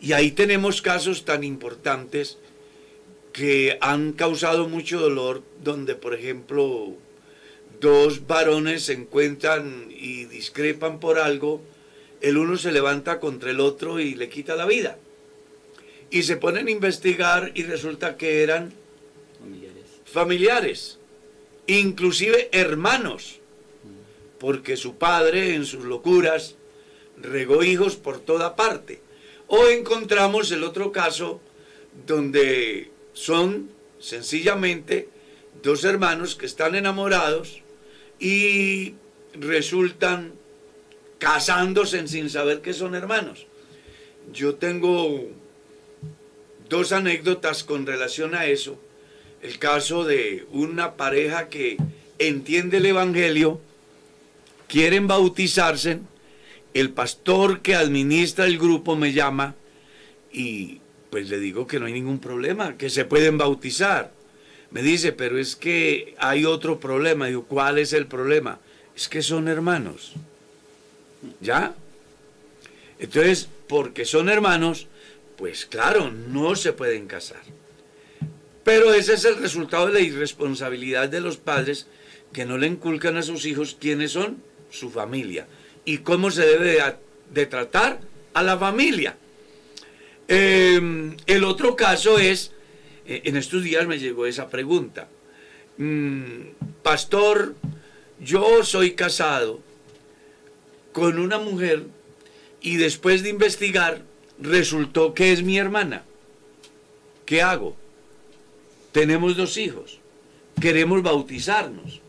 [0.00, 2.38] Y ahí tenemos casos tan importantes
[3.36, 6.94] que han causado mucho dolor, donde, por ejemplo,
[7.82, 11.60] dos varones se encuentran y discrepan por algo,
[12.22, 14.96] el uno se levanta contra el otro y le quita la vida.
[16.08, 18.72] Y se ponen a investigar y resulta que eran
[20.06, 20.98] familiares,
[21.66, 23.40] inclusive hermanos,
[24.38, 26.54] porque su padre en sus locuras
[27.20, 29.02] regó hijos por toda parte.
[29.46, 31.42] O encontramos el otro caso
[32.06, 35.08] donde son sencillamente
[35.62, 37.62] dos hermanos que están enamorados
[38.20, 38.94] y
[39.32, 40.34] resultan
[41.18, 43.46] casándose sin saber que son hermanos.
[44.34, 45.24] Yo tengo
[46.68, 48.78] dos anécdotas con relación a eso.
[49.40, 51.78] El caso de una pareja que
[52.18, 53.60] entiende el Evangelio,
[54.68, 56.00] quieren bautizarse,
[56.74, 59.54] el pastor que administra el grupo me llama
[60.30, 64.12] y pues le digo que no hay ningún problema, que se pueden bautizar.
[64.70, 67.26] Me dice, pero es que hay otro problema.
[67.26, 68.58] Digo, ¿cuál es el problema?
[68.94, 70.14] Es que son hermanos.
[71.40, 71.74] ¿Ya?
[72.98, 74.86] Entonces, porque son hermanos,
[75.36, 77.42] pues claro, no se pueden casar.
[78.64, 81.86] Pero ese es el resultado de la irresponsabilidad de los padres
[82.32, 85.46] que no le inculcan a sus hijos quiénes son su familia
[85.84, 86.82] y cómo se debe
[87.30, 88.00] de, tratar
[88.34, 89.16] a la familia.
[90.28, 92.52] Em, el otro caso es,
[93.06, 95.08] eh, en estos días me llegó esa pregunta,
[95.78, 96.40] mm,
[96.82, 97.54] pastor,
[98.18, 99.60] yo soy casado
[100.92, 101.84] con una mujer
[102.60, 104.02] y después de investigar
[104.40, 106.04] resultó que es mi hermana.
[107.24, 107.76] ¿Qué hago?
[108.92, 110.00] Tenemos dos hijos,
[110.60, 112.00] queremos bautizarnos.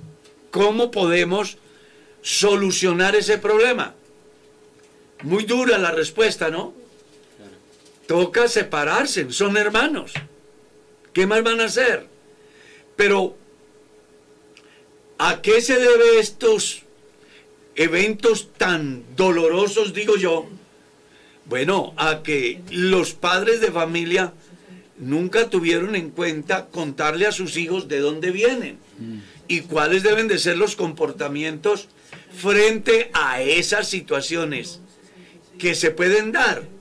[0.52, 1.58] ¿Cómo podemos
[2.22, 3.94] solucionar ese problema?
[5.24, 6.74] Muy dura la respuesta, ¿no?
[8.08, 10.14] Toca separarse, son hermanos.
[11.14, 12.08] ¿Qué más van a hacer?
[12.96, 13.36] Pero,
[15.18, 16.84] ¿a qué se debe estos
[17.76, 20.48] eventos tan dolorosos, digo yo?
[21.46, 24.34] Bueno, a que los padres de familia
[24.98, 28.78] nunca tuvieron en cuenta contarle a sus hijos de dónde vienen
[29.48, 31.88] y cuáles deben de ser los comportamientos
[32.36, 34.80] frente a esas situaciones
[35.58, 36.77] que se pueden dar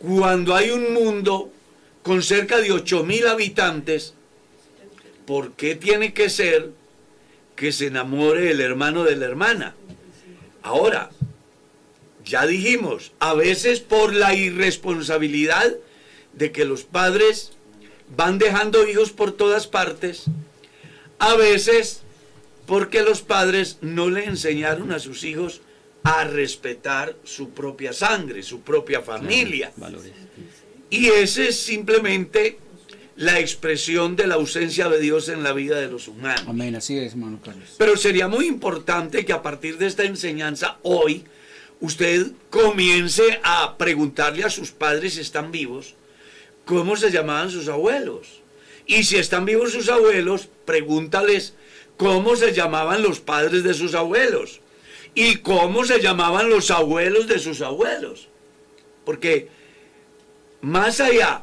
[0.00, 1.52] cuando hay un mundo
[2.02, 4.14] con cerca de 8 mil habitantes,
[5.26, 6.70] ¿por qué tiene que ser
[7.54, 9.74] que se enamore el hermano de la hermana?
[10.62, 11.10] Ahora,
[12.24, 15.74] ya dijimos, a veces por la irresponsabilidad
[16.32, 17.52] de que los padres
[18.16, 20.24] van dejando hijos por todas partes,
[21.18, 22.02] a veces
[22.66, 25.60] porque los padres no le enseñaron a sus hijos
[26.02, 29.72] a respetar su propia sangre, su propia familia.
[30.88, 32.58] y ese es simplemente
[33.16, 36.44] la expresión de la ausencia de Dios en la vida de los humanos.
[36.46, 37.74] Amén, así es, hermano Carlos.
[37.76, 41.24] Pero sería muy importante que a partir de esta enseñanza hoy
[41.80, 45.94] usted comience a preguntarle a sus padres si están vivos,
[46.64, 48.40] cómo se llamaban sus abuelos.
[48.86, 51.54] Y si están vivos sus abuelos, pregúntales
[51.98, 54.60] cómo se llamaban los padres de sus abuelos
[55.14, 58.28] y cómo se llamaban los abuelos de sus abuelos.
[59.04, 59.48] Porque
[60.60, 61.42] más allá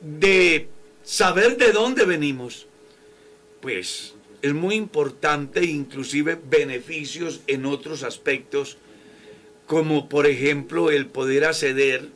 [0.00, 0.68] de
[1.04, 2.66] saber de dónde venimos,
[3.60, 8.76] pues es muy importante, inclusive beneficios en otros aspectos,
[9.66, 12.08] como por ejemplo el poder acceder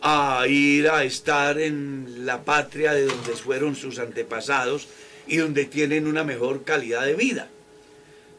[0.00, 4.88] a ir a estar en la patria de donde fueron sus antepasados
[5.26, 7.50] y donde tienen una mejor calidad de vida.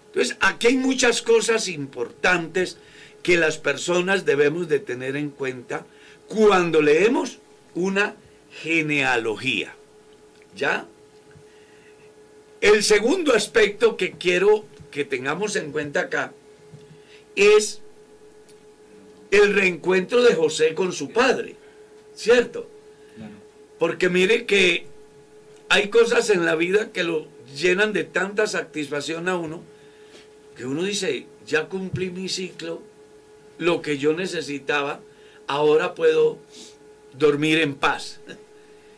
[0.10, 2.78] Entonces, aquí hay muchas cosas importantes
[3.22, 5.86] que las personas debemos de tener en cuenta
[6.28, 7.40] cuando leemos
[7.76, 8.16] una
[8.62, 9.76] genealogía.
[10.56, 10.88] ¿Ya?
[12.62, 16.34] El segundo aspecto que quiero que tengamos en cuenta acá
[17.36, 17.82] es
[19.32, 21.56] el reencuentro de José con su padre,
[22.16, 22.68] ¿cierto?
[23.78, 24.88] Porque mire que
[25.70, 29.64] hay cosas en la vida que lo llenan de tanta satisfacción a uno,
[30.60, 32.82] que uno dice, ya cumplí mi ciclo,
[33.60, 35.00] lo que yo necesitaba,
[35.48, 36.38] ahora puedo
[37.18, 38.20] dormir en paz.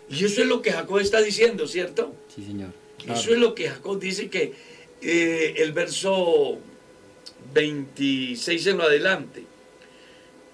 [0.10, 2.16] Y eso es lo que Jacob está diciendo, ¿cierto?
[2.36, 2.72] Sí, señor.
[3.08, 4.54] Eso es lo que Jacob dice que
[5.04, 6.58] eh, el verso
[7.54, 9.44] 26 en lo adelante.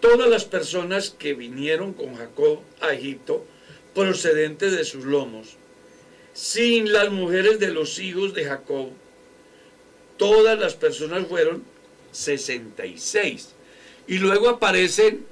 [0.01, 3.45] Todas las personas que vinieron con Jacob a Egipto,
[3.95, 5.55] procedentes de sus lomos,
[6.33, 8.89] sin las mujeres de los hijos de Jacob,
[10.17, 11.63] todas las personas fueron
[12.11, 13.53] 66.
[14.07, 15.25] Y luego aparecen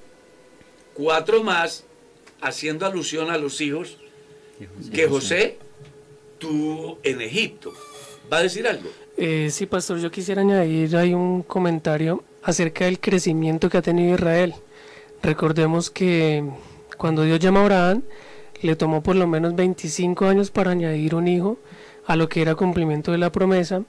[0.93, 1.86] cuatro más
[2.41, 3.97] haciendo alusión a los hijos
[4.93, 5.57] que José
[6.38, 7.73] tuvo en Egipto.
[8.31, 8.89] ¿Va a decir algo?
[9.17, 14.13] Eh, sí, pastor, yo quisiera añadir ahí un comentario acerca del crecimiento que ha tenido
[14.13, 14.53] Israel.
[15.23, 16.43] Recordemos que
[16.97, 18.03] cuando Dios llama a Abraham,
[18.61, 21.57] le tomó por lo menos 25 años para añadir un hijo
[22.05, 23.83] a lo que era cumplimiento de la promesa.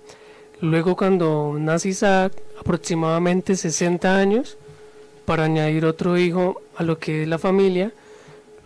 [0.61, 4.57] Luego cuando nace Isaac, aproximadamente 60 años
[5.27, 7.93] para añadir otro hijo a lo que es la familia.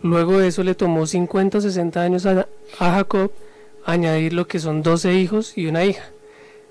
[0.01, 2.47] Luego de eso le tomó 50 o 60 años a,
[2.79, 3.31] a Jacob
[3.85, 6.05] añadir lo que son 12 hijos y una hija.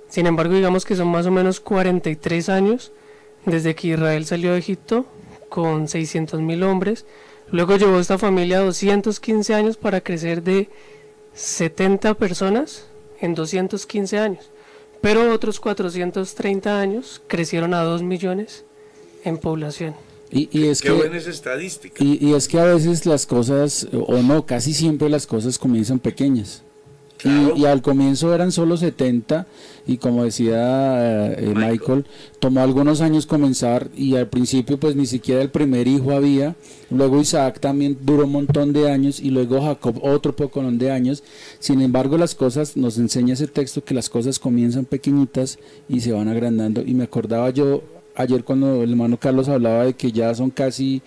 [0.09, 2.93] Sin embargo, digamos que son más o menos 43 años
[3.45, 5.07] desde que Israel salió de Egipto
[5.49, 7.05] con 600 mil hombres.
[7.51, 10.69] Luego llevó esta familia 215 años para crecer de
[11.35, 12.87] 70 personas
[13.21, 14.51] en 215 años.
[15.01, 18.65] Pero otros 430 años crecieron a 2 millones
[19.25, 19.95] en población.
[20.31, 22.03] Y, y es Qué que, buena estadística.
[22.05, 25.99] y, y es que a veces las cosas, o no, casi siempre las cosas comienzan
[25.99, 26.63] pequeñas.
[27.25, 27.57] Y- Claro.
[27.57, 29.47] Y, al comienzo eran solo 70
[29.87, 30.57] y como decía
[31.33, 31.71] eh, eh, Michael.
[31.71, 32.07] Michael,
[32.39, 36.55] tomó algunos años comenzar y al principio pues ni siquiera el primer hijo había,
[36.91, 41.23] luego Isaac también duró un montón de años y luego Jacob otro poco de años,
[41.59, 45.59] sin embargo las cosas, nos enseña ese texto que las cosas comienzan pequeñitas
[45.89, 47.83] y se van agrandando y me acordaba yo
[48.15, 51.03] ayer cuando el hermano Carlos hablaba de que ya son casi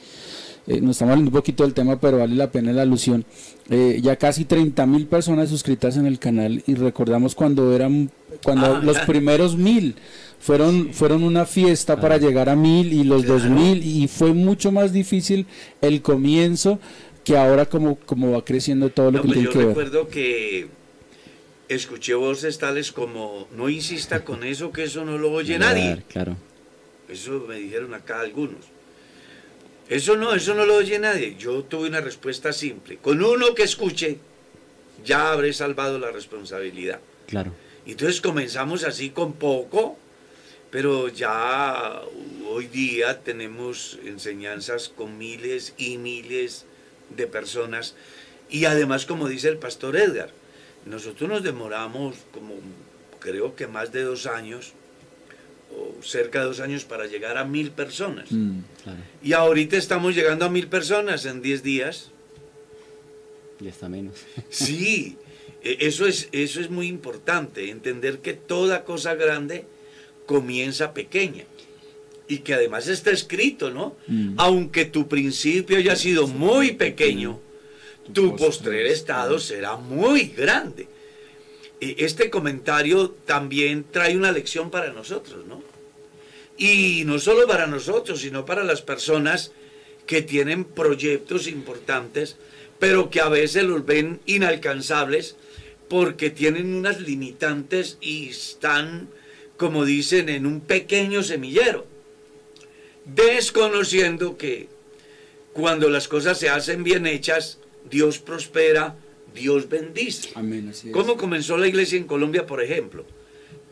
[0.68, 3.26] eh, nos estamos hablando un poquito del tema, pero vale la pena la alusión.
[3.70, 8.10] Eh, ya casi 30 mil personas suscritas en el canal y recordamos cuando eran,
[8.44, 9.96] cuando Ah, los primeros mil
[10.40, 13.40] fueron, fueron una fiesta para llegar a mil y los Claro.
[13.40, 15.46] dos mil y fue mucho más difícil
[15.82, 16.80] el comienzo
[17.24, 19.68] que ahora como, como va creciendo todo lo No, que pues tiene yo que ver.
[19.70, 20.68] recuerdo que
[21.70, 26.04] escuché voces tales como, no insista con eso, que eso no lo oye nadie.
[26.10, 26.36] Claro.
[27.10, 28.73] Eso me dijeron acá algunos.
[29.94, 31.36] Eso no, eso no lo oye nadie.
[31.38, 32.98] Yo tuve una respuesta simple.
[32.98, 34.18] Con uno que escuche,
[35.06, 37.00] ya habré salvado la responsabilidad.
[37.28, 37.54] Claro.
[37.86, 39.96] Entonces comenzamos así con poco,
[40.72, 42.02] pero ya
[42.50, 46.66] hoy día tenemos enseñanzas con miles y miles
[47.16, 47.94] de personas.
[48.50, 50.32] Y además, como dice el pastor Edgar,
[50.88, 52.56] nosotros nos demoramos como
[53.20, 54.74] creo que más de dos años,
[55.76, 58.32] o cerca de dos años, para llegar a mil personas.
[58.32, 58.60] Mm.
[58.84, 59.00] Claro.
[59.24, 62.12] Y ahorita estamos llegando a mil personas en 10 días.
[63.60, 64.16] Ya está menos.
[64.50, 65.18] Sí,
[65.64, 69.66] e- eso es, eso es muy importante, entender que toda cosa grande
[70.26, 71.46] comienza pequeña.
[72.28, 73.96] Y que además está escrito, ¿no?
[74.08, 74.36] Mm.
[74.38, 77.40] Aunque tu principio haya sido muy pequeño,
[78.14, 80.88] tu postrer estado será muy grande.
[81.84, 85.62] E- Este comentario también trae una lección para nosotros, ¿no?
[86.58, 89.52] Y no solo para nosotros, sino para las personas
[90.06, 92.38] que tienen proyectos importantes,
[92.80, 95.36] pero que a veces los ven inalcanzables
[95.90, 99.10] porque tienen unas limitantes y están,
[99.58, 101.86] como dicen, en un pequeño semillero,
[103.06, 104.68] desconociendo que
[105.54, 107.60] cuando las cosas se hacen bien hechas,
[107.90, 108.96] Dios prospera,
[109.34, 110.30] Dios bendice.
[110.36, 110.94] Amén, así es.
[110.94, 113.06] ¿Cómo comenzó la iglesia en Colombia, por ejemplo?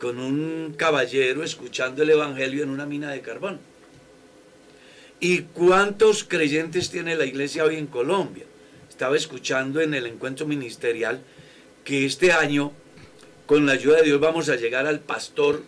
[0.00, 3.60] Con un caballero escuchando el Evangelio en una mina de carbón.
[5.20, 8.44] ¿Y cuántos creyentes tiene la iglesia hoy en Colombia?
[8.88, 11.22] Estaba escuchando en el encuentro ministerial
[11.84, 12.72] que este año,
[13.46, 15.62] con la ayuda de Dios, vamos a llegar al pastor,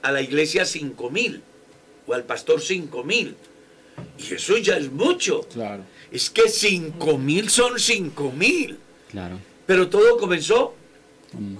[0.00, 1.42] a la iglesia 5000
[2.06, 3.36] o al pastor 5000.
[4.18, 5.42] Y eso ya es mucho.
[5.52, 5.82] Claro.
[6.10, 8.78] Es que 5000 son 5000.
[9.10, 9.38] Claro.
[9.66, 10.74] Pero todo comenzó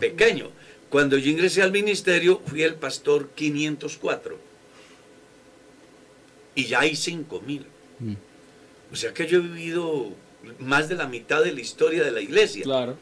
[0.01, 0.51] pequeño.
[0.88, 4.38] Cuando yo ingresé al ministerio, fui el pastor 504.
[6.55, 7.66] Y ya hay 5000.
[7.99, 8.14] Mm.
[8.92, 10.12] O sea que yo he vivido
[10.61, 12.62] más de la mitad de la historia de la iglesia.
[12.62, 12.97] Claro.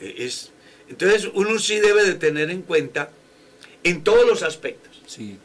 [0.00, 0.52] Eh, Es,
[0.88, 3.10] entonces uno sí debe de tener en cuenta
[3.84, 5.38] en todos los aspectos Sí.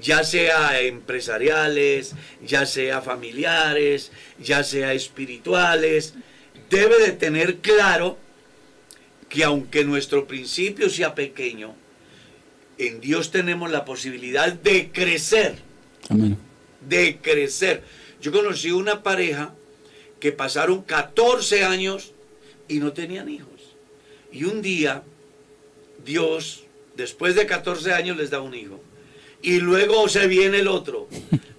[0.00, 2.14] ya sea empresariales,
[2.44, 6.14] ya sea familiares, ya sea espirituales,
[6.70, 8.16] debe de tener claro
[9.28, 11.74] que aunque nuestro principio sea pequeño,
[12.78, 15.56] en Dios tenemos la posibilidad de crecer,
[16.08, 16.38] Amén.
[16.88, 17.82] de crecer.
[18.22, 19.54] Yo conocí una pareja
[20.18, 22.12] que pasaron 14 años
[22.68, 23.48] y no tenían hijos.
[24.32, 25.02] Y un día
[26.04, 26.64] Dios,
[26.96, 28.80] después de 14 años, les da un hijo.
[29.42, 31.08] Y luego se viene el otro.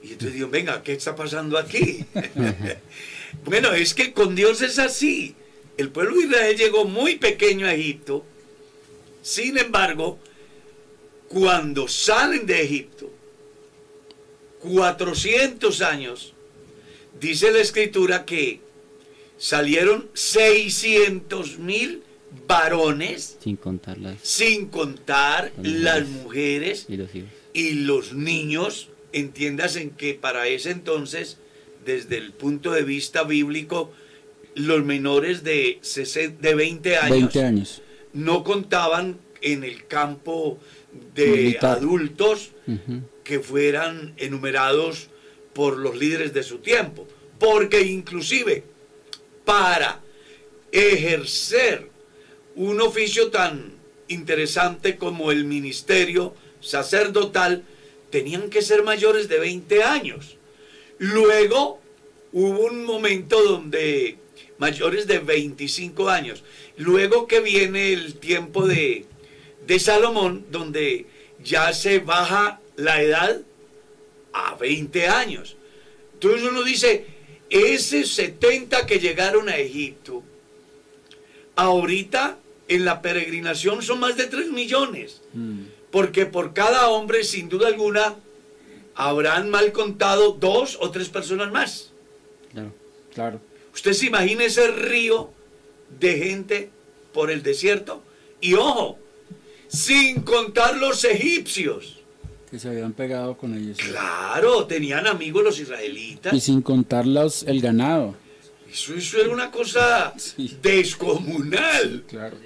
[0.04, 2.06] Y entonces digo, venga, ¿qué está pasando aquí?
[3.46, 5.36] bueno, es que con Dios es así.
[5.78, 8.26] El pueblo de Israel llegó muy pequeño a Egipto.
[9.24, 10.20] Sin embargo,
[11.28, 13.10] cuando salen de Egipto,
[14.60, 16.34] 400 años,
[17.20, 18.60] dice la escritura que
[19.38, 22.04] salieron 600 mil
[22.48, 26.86] varones, Sin contar las sin contar Las mujeres.
[26.88, 27.30] y los hijos.
[27.54, 31.38] y los niños entiendas en que para ese entonces,
[31.86, 33.92] desde el punto de vista bíblico,
[34.56, 37.82] los menores de, 60 de 20 años 20 años.
[38.14, 40.60] no contaban en el campo
[41.16, 41.78] de Militar.
[41.78, 42.52] adultos
[43.24, 45.10] que fueran enumerados
[45.54, 47.08] por los líderes de su tiempo.
[47.40, 48.64] Porque inclusive
[49.46, 50.00] para
[50.72, 51.90] ejercer
[52.56, 53.74] un oficio tan
[54.08, 57.64] interesante como el ministerio sacerdotal,
[58.10, 60.38] tenían que ser mayores de 20 años.
[61.02, 61.82] Luego
[62.32, 64.18] hubo un momento donde
[64.60, 66.44] mayores de 25 años.
[66.78, 69.08] Luego que viene el tiempo de,
[69.66, 71.08] de Salomón, donde
[71.44, 73.42] ya se baja la edad
[74.32, 75.58] a 20 años.
[76.14, 77.08] Entonces uno dice,
[77.50, 80.22] ese 70 que llegaron a Egipto,
[81.56, 82.38] ahorita
[82.68, 85.24] en la peregrinación son más de 3 millones.
[85.90, 88.18] Porque por cada hombre, sin duda alguna,
[88.96, 91.92] habrán mal contado dos o tres personas más.
[92.52, 92.74] Claro.
[93.14, 93.42] Claro.
[93.74, 95.32] Usted se imagina ese río
[96.00, 96.70] de gente
[97.14, 98.04] por el desierto.
[98.42, 98.98] Y ojo,
[99.68, 101.98] sin contar los egipcios.
[102.50, 103.78] Que se habían pegado con ellos.
[103.78, 106.34] Claro, tenían amigos los israelitas.
[106.34, 108.16] Y sin contar los, el ganado.
[108.70, 110.58] Eso, eso era una cosa Sí.
[110.62, 112.04] descomunal.
[112.08, 112.38] Claro.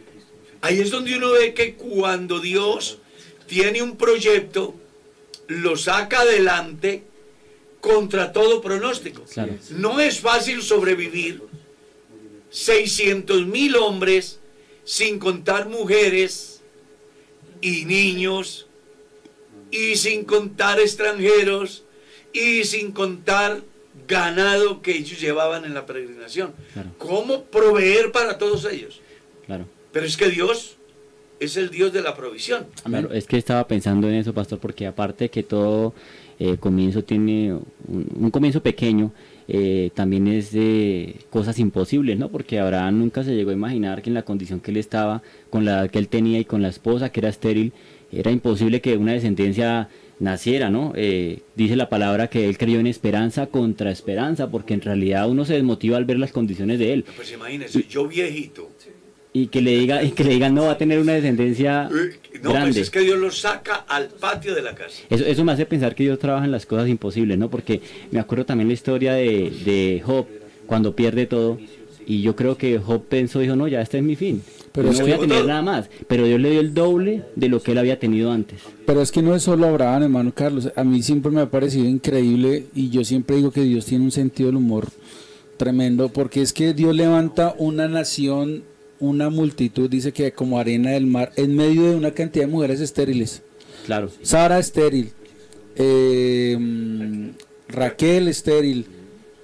[0.62, 2.98] Ahí es donde uno ve que cuando Dios
[3.48, 4.74] tiene un proyecto,
[5.48, 7.04] lo saca adelante
[7.82, 9.24] contra todo pronóstico.
[9.26, 9.54] Claro.
[9.72, 11.42] No es fácil sobrevivir
[12.50, 14.40] 600 mil hombres
[14.84, 16.62] sin contar mujeres
[17.62, 18.68] y niños
[19.72, 21.84] y sin contar extranjeros
[22.34, 23.62] y sin contar
[24.08, 26.54] ganado que ellos llevaban en la peregrinación.
[26.74, 26.92] Claro.
[26.98, 29.02] ¿Cómo proveer para todos ellos?
[29.46, 29.68] Claro.
[29.92, 30.78] Pero es que Dios
[31.40, 32.66] es el Dios de la provisión.
[32.84, 35.94] Claro, es que estaba pensando en eso, pastor, porque aparte que todo
[36.40, 39.12] eh, comienzo tiene un, un comienzo pequeño,
[39.48, 42.30] eh, también es de cosas imposibles, ¿no?
[42.30, 45.66] Porque Abraham nunca se llegó a imaginar que en la condición que él estaba, con
[45.66, 47.72] la edad que él tenía y con la esposa que era estéril,
[48.12, 50.94] era imposible que una descendencia naciera, ¿no?
[50.96, 55.46] Eh, dice la palabra que él creyó en esperanza contra esperanza, porque en realidad uno
[55.46, 58.72] se desmotiva al ver las condiciones de él Pues imagínense, yo viejito.
[59.38, 62.18] Y que le diga y que le digan no va a tener una descendencia eh,
[62.42, 62.70] No, grande.
[62.72, 65.02] pues es que Dios los saca al patio de la casa.
[65.10, 67.50] Eso, eso me hace pensar que Dios trabaja en las cosas imposibles, ¿no?
[67.50, 67.82] Porque
[68.12, 70.26] me acuerdo también la historia de, de Job,
[70.68, 71.58] cuando pierde todo,
[72.08, 74.94] y yo creo que Job pensó, dijo, no, ya este es mi fin, Pero no
[74.94, 77.62] es voy que- a tener nada más, pero Dios le dio el doble de lo
[77.62, 78.62] que él había tenido antes.
[78.86, 80.72] Pero es que no es solo Abraham, hermano Carlos.
[80.78, 84.12] A mí siempre me ha parecido increíble y yo siempre digo que Dios tiene un
[84.12, 84.88] sentido del humor
[85.58, 88.64] tremendo porque es que Dios levanta una nación,
[89.00, 92.80] una multitud, dice que como arena del mar, en medio de una cantidad de mujeres
[92.80, 93.42] estériles.
[93.86, 95.12] Claro, Sara estéril,
[95.76, 97.32] eh,
[97.68, 98.86] Raquel estéril,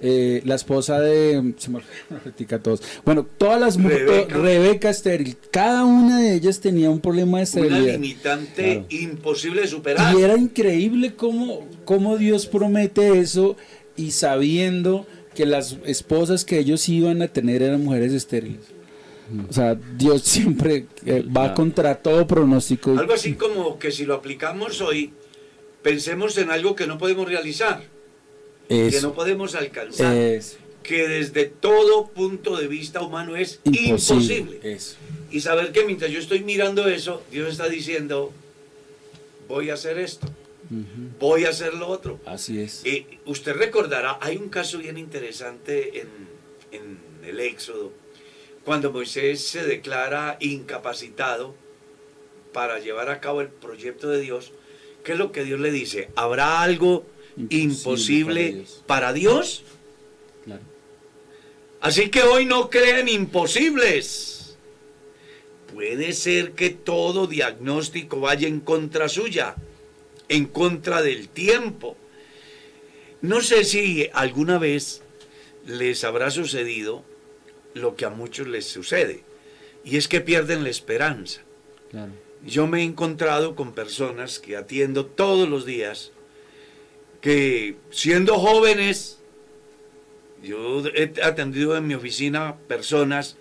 [0.00, 1.54] eh, la esposa de...
[1.58, 1.90] Se me olvidó
[2.24, 2.82] ahorita todos.
[3.04, 4.08] Bueno, todas las mujeres...
[4.08, 4.36] Rebeca.
[4.38, 7.92] Rebeca estéril, cada una de ellas tenía un problema de Una esterilidad.
[7.94, 8.86] limitante Claro.
[8.90, 10.16] imposible de superar.
[10.16, 13.56] Y era increíble cómo, cómo Dios promete eso
[13.96, 18.60] y sabiendo que las esposas que ellos iban a tener eran mujeres estériles.
[19.48, 21.54] O sea, Dios siempre eh, va Claro.
[21.54, 22.98] contra todo pronóstico.
[22.98, 25.12] Algo así como que si lo aplicamos hoy,
[25.82, 27.82] pensemos en algo que no podemos realizar,
[28.68, 30.56] que Eso, no podemos alcanzar, eso.
[30.82, 33.88] que desde todo punto de vista humano es Imposible.
[34.38, 34.60] imposible.
[34.74, 34.96] Eso.
[35.30, 38.32] Y saber que mientras yo estoy mirando eso, Dios está diciendo,
[39.48, 40.28] voy a hacer esto,
[41.18, 42.20] voy a hacer lo otro.
[42.26, 42.82] Así es.
[42.84, 46.08] Eh, usted recordará, hay un caso bien interesante en,
[46.72, 47.92] en el Éxodo,
[48.64, 51.54] cuando Moisés se declara incapacitado
[52.52, 54.52] para llevar a cabo el proyecto de Dios,
[55.04, 56.10] ¿qué es lo que Dios le dice?
[56.14, 57.04] ¿Habrá algo
[57.36, 58.82] Imposible imposible para Dios.
[58.86, 59.64] para Dios?
[60.44, 60.62] claro.
[61.80, 64.56] Así que hoy no crean imposibles.
[65.72, 69.56] Puede ser que todo diagnóstico vaya en contra suya,
[70.28, 71.96] en contra del tiempo.
[73.22, 75.02] No sé si alguna vez
[75.66, 77.04] les habrá sucedido
[77.74, 79.22] lo que a muchos les sucede,
[79.84, 81.42] y es que pierden la esperanza.
[81.90, 82.12] Claro.
[82.44, 86.10] Yo me he encontrado con personas que atiendo todos los días,
[87.20, 89.20] que siendo jóvenes,
[90.42, 93.36] yo he atendido en mi oficina personas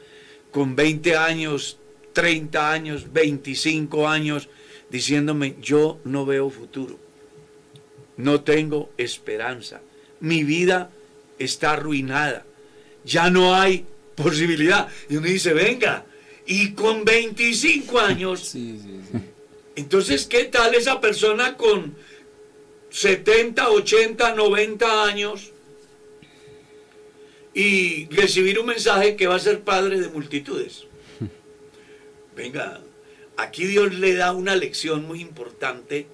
[0.52, 1.80] con 20 años,
[2.14, 4.50] 30 años, 25 años,
[4.92, 7.00] diciéndome, yo no veo futuro,
[8.18, 9.82] no tengo esperanza,
[10.20, 10.92] mi vida
[11.40, 12.46] está arruinada,
[13.04, 13.86] ya no hay
[14.24, 14.88] posibilidad.
[15.10, 16.06] Y uno dice, venga,
[16.46, 19.18] y con 25 años, Sí, sí, sí.
[19.76, 21.96] entonces, ¿qué tal esa persona con
[22.92, 25.52] 70, 80, 90 años
[27.54, 30.86] y recibir un mensaje que va a ser padre de multitudes.
[32.36, 32.82] Venga,
[33.38, 36.08] aquí Dios le da una lección muy importante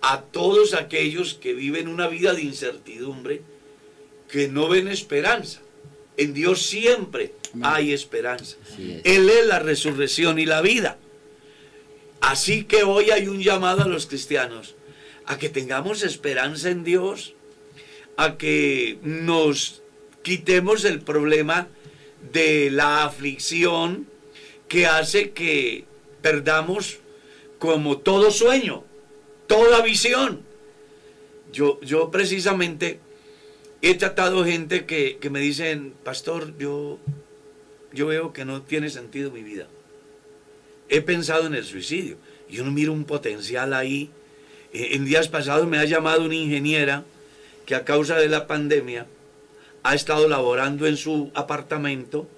[0.00, 3.42] a todos aquellos que viven una vida de incertidumbre,
[4.28, 5.60] que no ven esperanza.
[6.16, 8.56] En Dios siempre hay esperanza.
[9.04, 10.98] Él es la resurrección y la vida.
[12.20, 14.74] Así que hoy hay un llamado a los cristianos
[15.26, 17.34] a que tengamos esperanza en Dios,
[18.16, 19.82] a que nos
[20.22, 21.68] quitemos el problema
[22.32, 24.08] de la aflicción
[24.68, 25.84] que hace que
[26.22, 26.98] perdamos
[27.58, 28.84] como todo sueño,
[29.46, 30.42] toda visión.
[31.52, 33.00] Yo, yo precisamente
[33.82, 36.98] he tratado gente que, que me dicen, pastor, yo,
[37.92, 39.68] yo veo que no tiene sentido mi vida.
[40.88, 42.16] He pensado en el suicidio.
[42.48, 44.10] Yo no miro un potencial ahí.
[44.72, 47.04] Eh, En días pasados me ha llamado una ingeniera
[47.64, 49.06] que a causa de la pandemia
[49.82, 52.28] ha estado laborando en su apartamento,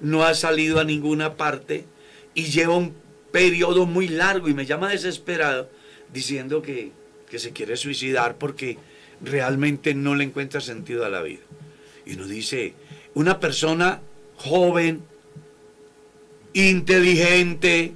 [0.00, 1.84] no ha salido a ninguna parte
[2.34, 2.94] y lleva un
[3.32, 5.68] periodo muy largo y me llama desesperado
[6.12, 6.92] diciendo que,
[7.28, 8.78] que se quiere suicidar porque
[9.20, 11.40] realmente no le encuentra sentido a la vida.
[12.04, 12.74] Y uno dice,
[13.14, 14.00] una persona
[14.36, 15.02] joven,
[16.52, 17.92] inteligente,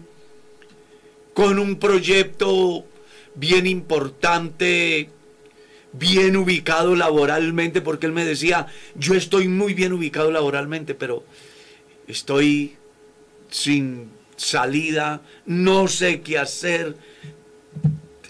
[1.35, 2.85] con un proyecto
[3.35, 5.09] bien importante,
[5.93, 11.25] bien ubicado laboralmente, porque él me decía, yo estoy muy bien ubicado laboralmente, pero
[12.07, 12.77] estoy
[13.51, 16.97] sin salida, no sé qué hacer,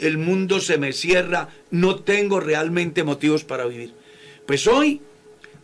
[0.01, 3.93] el mundo se me cierra, no tengo realmente motivos para vivir.
[4.47, 5.01] Pues hoy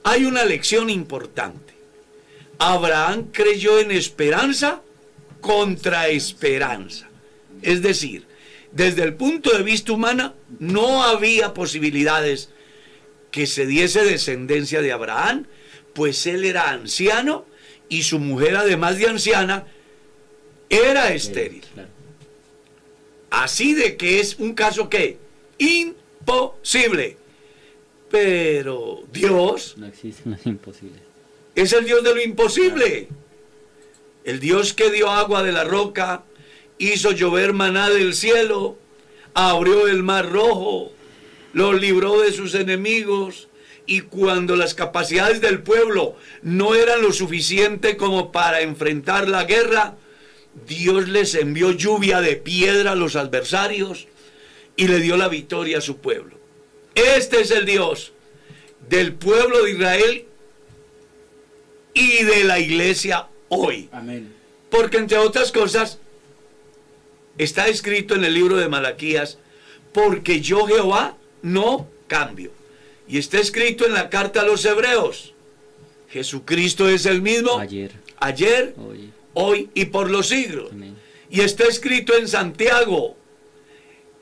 [0.05, 1.75] hay una lección importante.
[2.59, 4.83] Abraham creyó en esperanza
[5.41, 7.09] contra esperanza.
[7.63, 8.27] Es decir,
[8.73, 12.51] desde el punto de vista humana, no había posibilidades
[13.31, 15.47] que se diese descendencia de Abraham,
[15.95, 17.47] pues él era anciano
[17.89, 19.67] y su mujer, además de anciana,
[20.69, 21.63] era estéril.
[23.37, 25.19] Así de que es un caso que
[25.59, 27.19] imposible.
[28.11, 30.99] Pero Dios No existe, no es imposible.
[31.55, 33.09] es el Dios de lo imposible.
[34.25, 36.25] El Dios que dio agua de la roca,
[36.79, 38.79] hizo llover maná del cielo,
[39.35, 40.93] abrió el mar rojo,
[41.53, 43.49] los libró de sus enemigos,
[43.85, 49.95] y cuando las capacidades del pueblo no eran lo suficiente como para enfrentar la guerra,
[50.67, 54.07] Dios les envió lluvia de piedra a los adversarios
[54.77, 56.39] y le dio la victoria a su pueblo.
[56.95, 58.13] Este es el Dios
[58.89, 60.25] del pueblo de Israel
[61.93, 63.89] y de la iglesia hoy.
[63.93, 64.33] Amén.
[64.71, 65.99] Porque entre otras cosas,
[67.39, 69.39] está escrito en el libro de Malaquías,
[69.93, 72.51] porque yo Jehová no cambio.
[73.09, 75.33] Y está escrito en la carta a los hebreos,
[76.11, 80.73] Jesucristo es el mismo Ayer, ayer, hoy, hoy y por los siglos.
[80.73, 80.97] amén.
[81.31, 83.17] Y está escrito en Santiago,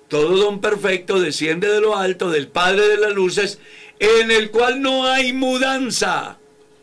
[0.08, 3.58] todo don perfecto desciende de lo alto del Padre de las luces,
[3.98, 6.38] en el cual no hay mudanza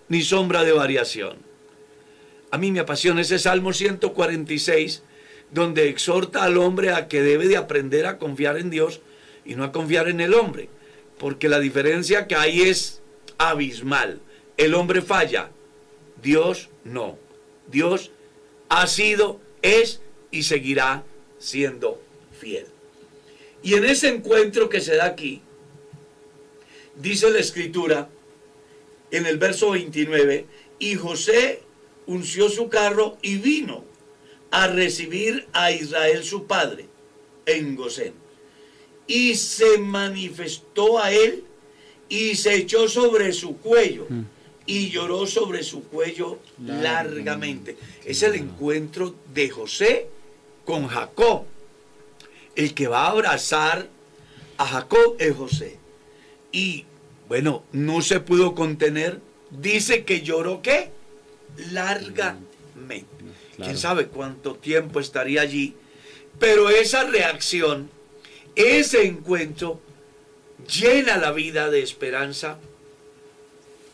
[0.08, 1.38] ni sombra de variación.
[2.52, 5.04] A mí me apasiona ese Salmo 146,
[5.52, 9.02] donde exhorta al hombre a que debe de aprender a confiar en Dios
[9.44, 10.70] y no a confiar en el hombre,
[11.18, 13.02] porque la diferencia que hay es
[13.38, 14.22] abismal.
[14.58, 15.50] El hombre falla,
[16.22, 17.18] Dios no.
[17.72, 18.12] Dios
[18.72, 20.00] ha sido, es
[20.32, 21.04] y seguirá
[21.40, 22.02] siendo
[22.40, 22.68] fiel.
[23.62, 25.42] Y en ese encuentro que se da aquí,
[26.96, 28.08] dice la escritura
[29.12, 30.46] en el verso 29,
[30.80, 31.64] y José
[32.06, 33.84] unció su carro y vino
[34.52, 36.86] a recibir a Israel su padre
[37.46, 38.14] en Gosén.
[39.06, 41.44] Y se manifestó a él
[42.08, 44.08] y se echó sobre su cuello
[44.66, 47.76] y lloró sobre su cuello largamente.
[48.06, 50.08] Es el encuentro de José
[50.66, 51.45] con Jacob.
[52.56, 53.88] El que va a abrazar
[54.58, 55.78] a Jacob es José.
[56.52, 56.86] Y
[57.28, 59.22] bueno, no se pudo contener.
[59.49, 60.91] Dice que lloró qué?
[61.72, 63.08] Largamente.
[63.58, 65.76] Quién sabe cuánto tiempo estaría allí.
[66.39, 67.89] Pero esa reacción,
[68.56, 69.80] ese encuentro,
[70.68, 72.58] llena la vida de esperanza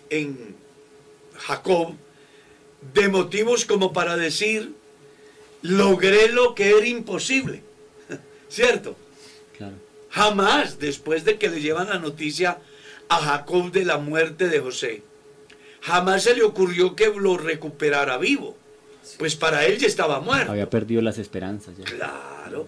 [0.10, 0.56] en
[1.36, 1.96] Jacob,
[2.94, 4.74] de motivos como para decir,
[5.62, 7.62] logré lo que era imposible.
[8.50, 8.96] ¿Cierto?
[9.58, 9.76] Claro.
[10.10, 12.60] Jamás, después de que le llevan la noticia
[13.10, 15.04] a Jacob de la muerte de José,
[15.82, 18.58] jamás se le ocurrió que lo recuperara vivo.
[19.18, 20.52] Pues para él ya estaba muerto.
[20.52, 21.86] Había perdido las esperanzas ya.
[21.86, 22.68] Claro.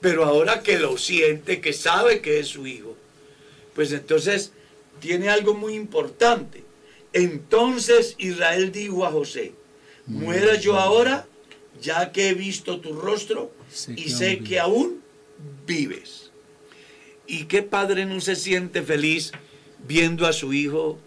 [0.00, 2.96] Pero ahora que lo siente, que sabe que es su hijo,
[3.74, 4.52] Pues entonces
[5.00, 6.61] tiene algo muy importante.
[7.12, 9.52] Entonces Israel dijo a José,
[10.06, 11.26] muera yo ahora,
[11.80, 15.02] ya que he visto tu rostro Sé y que sé aún que aún
[15.66, 16.30] vives.
[17.26, 19.32] ¿Y qué padre no se siente feliz
[19.86, 20.98] viendo a su hijo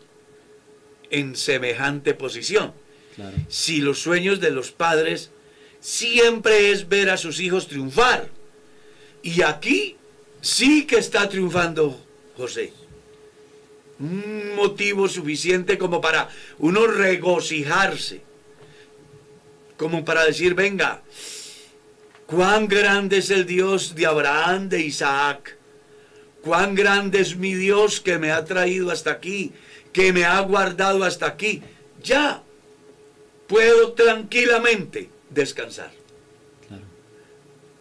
[1.09, 2.73] en semejante posición?
[3.15, 3.35] Claro.
[3.47, 5.31] Si los sueños de los padres
[5.79, 8.29] siempre es ver a sus hijos triunfar.
[9.21, 9.95] Y aquí
[10.41, 11.99] sí que está triunfando
[12.35, 12.73] José.
[13.99, 16.29] Un motivo suficiente como para
[16.59, 18.21] uno regocijarse.
[19.77, 21.01] Como para decir, venga,
[22.25, 25.57] cuán grande es el Dios de Abraham, de Isaac.
[26.41, 29.53] Cuán grande es mi Dios que me ha traído hasta aquí,
[29.91, 31.61] que me ha guardado hasta aquí.
[32.03, 32.43] Ya
[33.47, 35.91] puedo tranquilamente descansar.
[36.67, 36.83] Claro.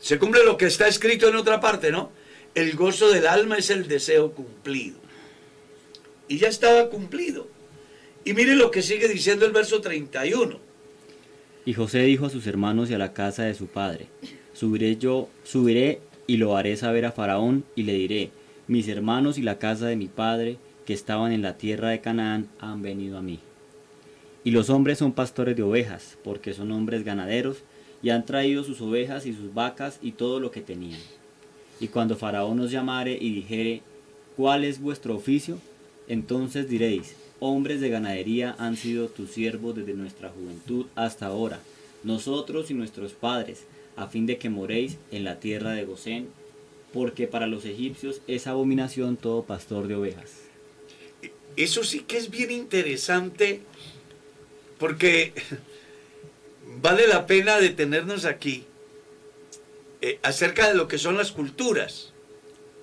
[0.01, 2.11] Se cumple lo que está escrito en otra parte, ¿no?
[2.55, 5.04] El gozo del alma es el deseo cumplido.
[6.29, 7.47] Y ya estaba cumplido.
[8.25, 10.59] Y mire lo que sigue diciendo el verso 31.
[11.67, 14.07] Y José dijo a sus hermanos y a la casa de su padre,
[14.53, 18.31] subiré yo, subiré y lo haré saber a Faraón y le diré,
[18.67, 22.49] mis hermanos y la casa de mi padre que estaban en la tierra de Canaán
[22.59, 23.41] han venido a mí.
[24.43, 27.59] Y los hombres son pastores de ovejas, porque son hombres ganaderos,
[28.03, 31.01] y han traído sus ovejas y sus vacas y todo lo que tenían.
[31.81, 33.81] Y cuando Faraón os llamare y dijere,
[34.37, 35.59] ¿cuál es vuestro oficio?
[36.09, 41.61] Entonces diréis, hombres de ganadería han sido tus siervos desde nuestra juventud hasta ahora,
[42.03, 43.65] nosotros y nuestros padres,
[43.97, 46.29] a fin de que moréis en la tierra de Gosén,
[46.93, 50.33] porque para los egipcios es abominación todo pastor de ovejas.
[51.57, 53.61] Eso sí que es bien interesante
[54.79, 55.33] porque
[56.81, 58.65] vale la pena detenernos aquí
[60.01, 62.13] eh, acerca de lo que son las culturas.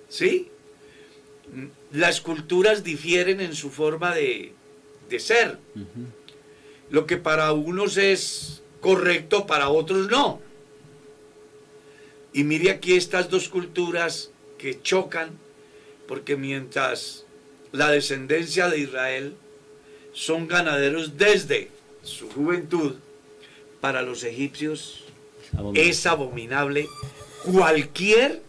[0.08, 0.51] ¿Sí?
[1.92, 4.54] Las culturas difieren en su forma de,
[5.08, 5.58] de ser.
[6.90, 10.40] Lo que para unos es correcto, para otros no.
[12.32, 15.38] Y mire aquí estas dos culturas que chocan,
[16.08, 17.24] porque mientras
[17.72, 19.36] la descendencia de Israel
[20.12, 21.70] son ganaderos desde
[22.02, 22.96] su juventud,
[23.82, 25.02] para los egipcios
[25.74, 26.88] es abominable
[27.44, 28.42] cualquier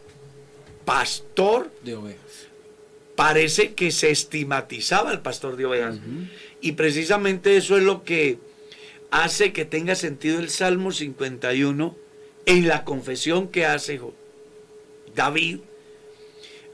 [0.86, 2.23] pastor De ovejas.
[3.16, 5.98] Parece que se estigmatizaba al pastor de ovejas.
[6.62, 8.38] Y precisamente eso es lo que
[9.12, 11.96] hace que tenga sentido el Salmo 51
[12.46, 14.00] en la confesión que hace
[15.16, 15.60] David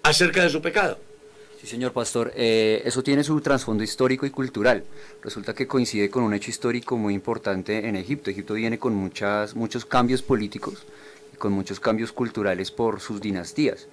[0.04, 0.98] acerca de su pecado.
[1.60, 4.86] Sí, señor pastor, Eh, eso tiene su trasfondo histórico y cultural.
[5.22, 8.30] Resulta que coincide con un hecho histórico muy importante en Egipto.
[8.30, 10.86] Egipto viene con muchas, muchos cambios políticos
[11.34, 13.90] y con muchos cambios culturales por sus dinastías.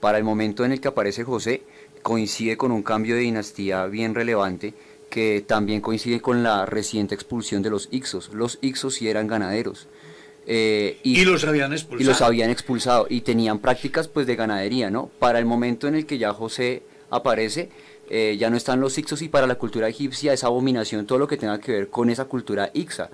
[0.00, 1.62] Para el momento en el que aparece José,
[2.04, 4.74] coincide con un cambio de dinastía bien relevante
[5.08, 8.30] que también coincide con la reciente expulsión de los Ixos.
[8.34, 9.88] Los Ixos sí eran ganaderos.
[10.46, 12.10] Eh, Y los habían y expulsado.
[12.10, 15.10] los habían expulsado y tenían prácticas pues de ganadería, ¿no?
[15.18, 17.70] Para el momento en el que ya José aparece,
[18.10, 21.26] eh, ya no están los ixos y para la cultura egipcia es abominación todo lo
[21.26, 23.08] que tenga que ver con esa cultura ixa.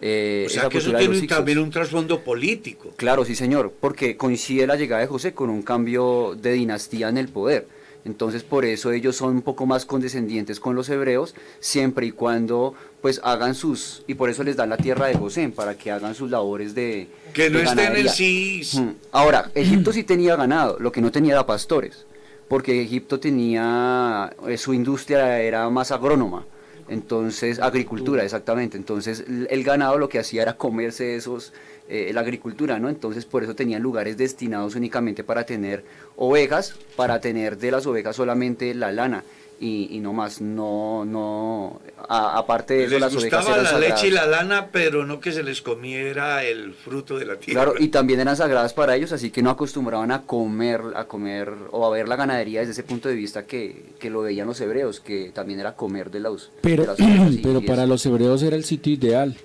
[0.00, 2.92] Eh, O sea esa que eso tiene también un trasfondo político.
[2.94, 7.16] Claro, sí señor, porque coincide la llegada de José con un cambio de dinastía en
[7.18, 7.66] el poder.
[8.08, 12.74] Entonces por eso ellos son un poco más condescendientes con los hebreos, siempre y cuando
[13.02, 16.14] pues hagan sus, y por eso les dan la tierra de Gosén, para que hagan
[16.14, 17.06] sus labores de...
[17.34, 18.62] Que no de estén en sí.
[18.72, 18.88] Mm.
[19.12, 22.06] Ahora, Egipto sí tenía ganado, lo que no tenía era pastores,
[22.48, 26.46] porque Egipto tenía, eh, su industria era más agrónoma,
[26.88, 31.52] entonces, agricultura, exactamente, entonces el ganado lo que hacía era comerse esos,
[31.88, 32.88] eh, la agricultura, ¿no?
[32.88, 35.84] Entonces por eso tenían lugares destinados únicamente para tener
[36.16, 39.24] ovejas, para tener de las ovejas solamente la lana.
[39.60, 43.80] Y, y no más, no, no, a- aparte de eso Les las ovejas gustaba eran
[43.80, 47.34] la leche y la lana, pero no que se les comiera el fruto de la
[47.40, 47.64] tierra.
[47.64, 51.52] Claro, y también eran sagradas para ellos, así que no acostumbraban a comer, a comer
[51.72, 54.60] o a ver la ganadería desde ese punto de vista que, que lo veían los
[54.60, 57.82] hebreos, que también era comer de los Pero, de las ovejas y- pero y para
[57.82, 57.88] eso.
[57.88, 59.36] los hebreos era el sitio ideal.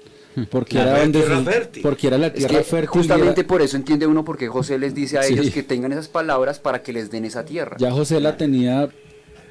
[0.49, 1.81] Porque La era donde tierra se- fértil.
[1.84, 2.88] porque era la Es tierra que fértil.
[2.89, 5.34] justamente era- por eso entiende uno porque José les dice a Sí.
[5.34, 7.77] ellos que tengan esas palabras para que les den esa tierra.
[7.79, 8.89] ya José la tenía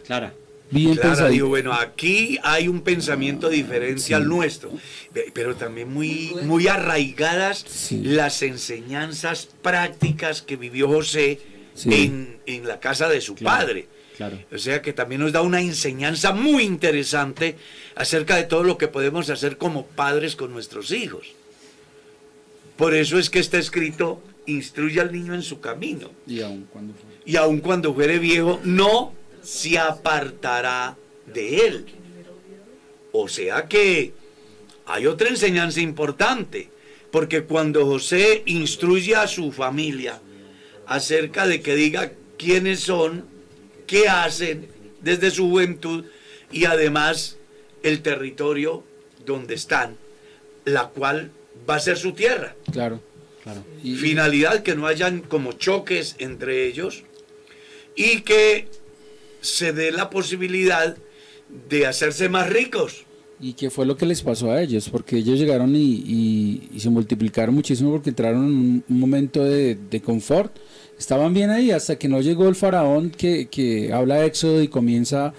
[0.07, 0.35] Clara.
[0.71, 1.29] bien Clara, pensadita.
[1.33, 4.71] digo, bueno, aquí hay un pensamiento diferente al nuestro,
[5.13, 8.01] pe- pero también muy, muy arraigadas Sí.
[8.03, 11.39] las enseñanzas prácticas que vivió José
[11.75, 11.91] Sí.
[11.93, 13.59] en, en la casa de su Claro.
[13.67, 13.87] padre.
[14.23, 14.45] Claro.
[14.53, 17.57] O sea que también nos da una enseñanza muy interesante
[17.97, 21.33] acerca de todo lo que podemos hacer como padres con nuestros hijos.
[22.77, 26.11] Por eso es que está escrito, instruye al niño en su camino.
[26.27, 26.95] Y aun cuando.
[27.25, 29.13] Y aun cuando fuere viejo, no
[29.43, 30.97] se apartará
[31.27, 31.87] de él.
[33.11, 34.13] O sea que
[34.87, 36.71] hay otra enseñanza importante,
[37.11, 40.21] porque cuando José instruye a su familia
[40.87, 43.32] acerca de que diga quiénes son,
[43.93, 44.69] qué hacen
[45.03, 46.05] desde su juventud
[46.51, 47.37] y además
[47.83, 48.83] el territorio
[49.27, 49.97] donde están,
[50.65, 51.31] la cual
[51.69, 52.55] va a ser su tierra.
[52.73, 53.01] Claro,
[53.43, 53.63] claro.
[53.85, 57.03] Y- Finalidad que no hayan como choques entre ellos
[57.95, 58.69] y que
[59.43, 60.97] se dé la posibilidad
[61.69, 63.05] de hacerse más ricos.
[63.41, 64.89] ¿Y qué fue lo que les pasó a ellos?
[64.89, 69.43] Porque ellos llegaron y, y- y se multiplicaron muchísimo porque entraron en un, un momento
[69.45, 70.53] de, de confort.
[71.03, 74.69] Estaban bien ahí hasta que no llegó el faraón que, que habla de éxodo y
[74.69, 75.35] comienza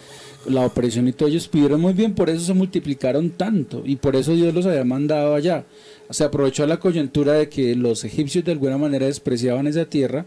[0.45, 1.29] la opresión y todo.
[1.29, 4.83] Ellos pidieron muy bien, por eso se multiplicaron tanto y por eso Dios los había
[4.83, 5.63] mandado allá.
[6.09, 10.25] Se aprovechó la coyuntura de que los egipcios de alguna manera despreciaban esa tierra,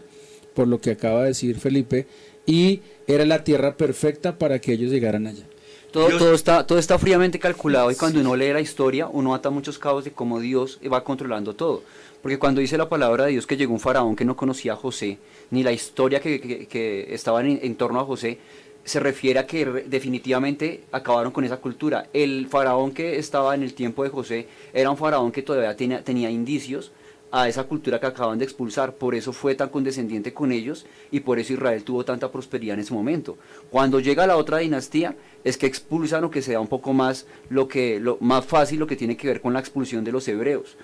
[0.55, 2.07] por lo que acaba de decir Felipe,
[2.47, 5.45] y era la tierra perfecta para que ellos llegaran allá.
[5.91, 9.33] Todo, Dios- todo, está, todo está fríamente calculado y cuando uno lee la historia, uno
[9.33, 11.83] ata muchos cabos de cómo Dios va controlando todo.
[12.21, 14.75] Porque cuando dice la palabra de Dios que llegó un faraón que no conocía a
[14.75, 15.17] José,
[15.51, 18.37] ni la historia que, que- que estaba en, en torno a José,
[18.83, 22.07] se refiere a que definitivamente acabaron con esa cultura.
[22.13, 26.03] El faraón que estaba en el tiempo de José era un faraón que todavía tenía,
[26.03, 26.91] tenía indicios
[27.31, 28.95] a esa cultura que acaban de expulsar.
[28.95, 32.81] Por eso fue tan condescendiente con ellos y por eso Israel tuvo tanta prosperidad en
[32.81, 33.37] ese momento.
[33.69, 37.67] Cuando llega la otra dinastía es que expulsan o que se un poco más lo
[37.67, 40.77] que lo más fácil lo que tiene que ver con la expulsión de los hebreos.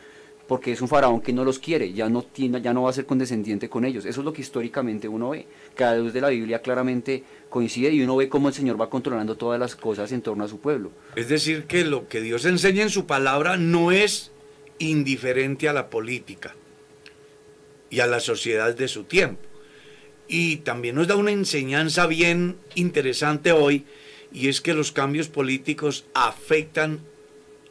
[0.47, 2.93] Porque es un faraón que no los quiere, ya no, tiene, ya no va a
[2.93, 4.05] ser condescendiente con ellos.
[4.05, 5.47] Eso es lo que históricamente uno ve.
[5.73, 9.35] Cada luz de la Biblia claramente coincide y uno ve cómo el Señor va controlando
[9.37, 10.91] todas las cosas en torno a su pueblo.
[11.15, 14.32] Es decir, que lo que Dios enseña en su palabra no es
[14.89, 16.55] indiferente a la política
[17.89, 19.41] y a la sociedad de su tiempo.
[20.27, 23.85] Y también nos da una enseñanza bien interesante hoy,
[24.31, 27.01] y es que los cambios políticos afectan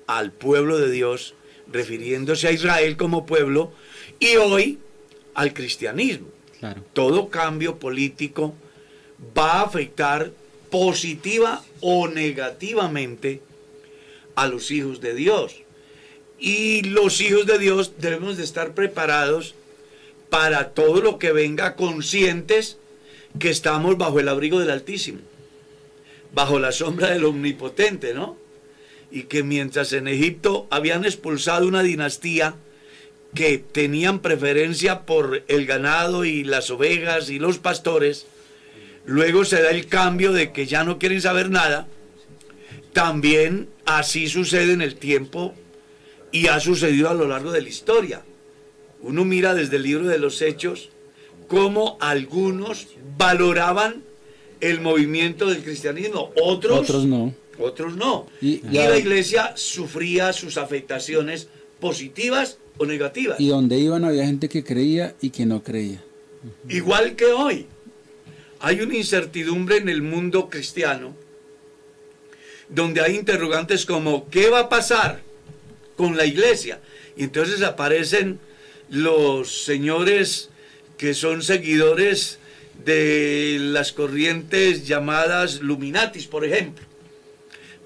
[0.06, 1.34] al pueblo de Dios,
[1.72, 3.72] refiriéndose a Israel como pueblo,
[4.20, 4.78] y hoy
[5.34, 6.28] al cristianismo.
[6.60, 6.84] Claro.
[6.92, 8.54] Todo cambio político
[9.36, 10.30] va a afectar
[10.70, 13.40] positiva o negativamente
[14.36, 15.61] a los hijos de Dios.
[16.44, 19.54] Y los hijos de Dios debemos de estar preparados
[20.28, 22.78] para todo lo que venga conscientes
[23.38, 25.20] que estamos bajo el abrigo del Altísimo,
[26.34, 28.36] bajo la sombra del Omnipotente, ¿no?
[29.12, 32.56] Y que mientras en Egipto habían expulsado una dinastía
[33.36, 38.26] que tenían preferencia por el ganado y las ovejas y los pastores,
[39.06, 41.86] luego se da el cambio de que ya no quieren saber nada,
[42.92, 45.54] también así sucede en el tiempo
[46.32, 48.22] y ha sucedido a lo largo de la historia.
[49.02, 50.88] Uno mira desde el libro de los Hechos
[51.48, 54.02] cómo algunos valoraban
[54.60, 57.34] el movimiento del cristianismo, otros, Otros no.
[57.58, 58.26] otros no.
[58.40, 61.48] Y- Y, la iglesia sufría sus afectaciones
[61.80, 63.40] positivas o negativas.
[63.40, 66.02] Y donde iban había gente que creía y que no creía.
[66.68, 67.66] Igual que hoy.
[68.60, 71.14] Hay una incertidumbre en el mundo cristiano
[72.68, 75.20] donde hay interrogantes como ¿qué va a pasar
[76.02, 76.80] con la iglesia?
[77.16, 78.40] Y entonces aparecen
[78.90, 80.48] los señores
[80.98, 82.40] que son seguidores
[82.84, 86.84] de las corrientes llamadas Luminatis, por ejemplo,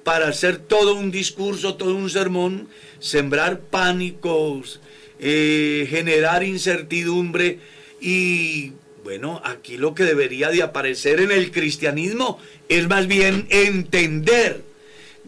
[0.02, 2.68] para hacer todo un discurso, todo un sermón,
[3.00, 4.80] sembrar pánicos,
[5.20, 7.58] eh, generar incertidumbre
[8.00, 8.72] y
[9.04, 12.40] bueno, aquí lo que debería de aparecer en el cristianismo
[12.70, 14.62] es más bien entender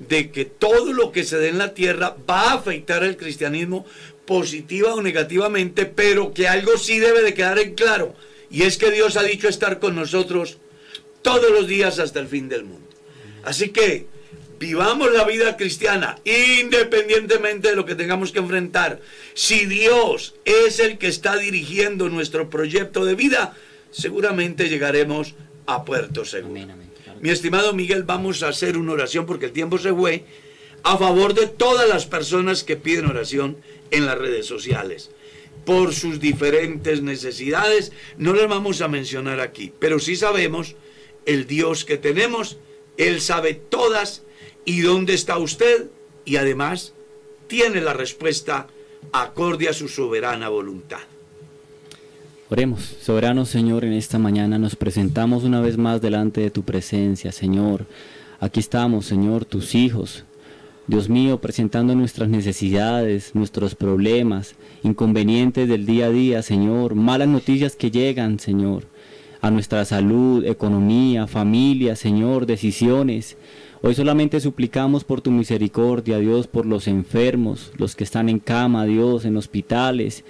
[0.08, 3.84] de que todo lo que se dé en la tierra va a afectar al cristianismo
[4.24, 8.14] positiva o negativamente, pero que algo sí debe de quedar en claro,
[8.50, 10.58] y es que Dios ha dicho estar con nosotros
[11.22, 12.88] todos los días hasta el fin del mundo.
[13.44, 14.06] Así que
[14.58, 19.00] vivamos la vida cristiana independientemente de lo que tengamos que enfrentar.
[19.34, 23.56] Si Dios es el que está dirigiendo nuestro proyecto de vida,
[23.90, 25.34] seguramente llegaremos
[25.66, 26.60] a puerto seguro.
[26.60, 26.87] Amén, amén.
[27.20, 30.24] Mi estimado Miguel, vamos a hacer una oración porque el tiempo se fue
[30.84, 33.56] a favor de todas las personas que piden oración
[33.90, 35.10] en las redes sociales
[35.64, 37.92] por sus diferentes necesidades.
[38.16, 40.76] No las vamos a mencionar aquí, pero sí sabemos
[41.26, 42.58] el Dios que tenemos,
[42.96, 44.22] Él sabe todas
[44.64, 45.88] y dónde está usted
[46.24, 46.94] y además
[47.48, 48.68] tiene la respuesta
[49.12, 51.00] acorde a su soberana voluntad.
[52.50, 57.30] Oremos, soberano Señor, en esta mañana nos presentamos una vez más delante de tu presencia,
[57.30, 57.84] Señor.
[58.40, 60.24] Aquí estamos, Señor, tus hijos.
[60.86, 67.76] Dios mío, presentando nuestras necesidades, nuestros problemas, inconvenientes del día a día, Señor, malas noticias
[67.76, 68.84] que llegan, Señor.
[69.40, 73.36] a nuestra salud, economía, familia, Señor, decisiones.
[73.82, 78.86] Hoy solamente suplicamos por tu misericordia, Dios, por los enfermos, los que están en cama,
[78.86, 80.24] Dios, en hospitales.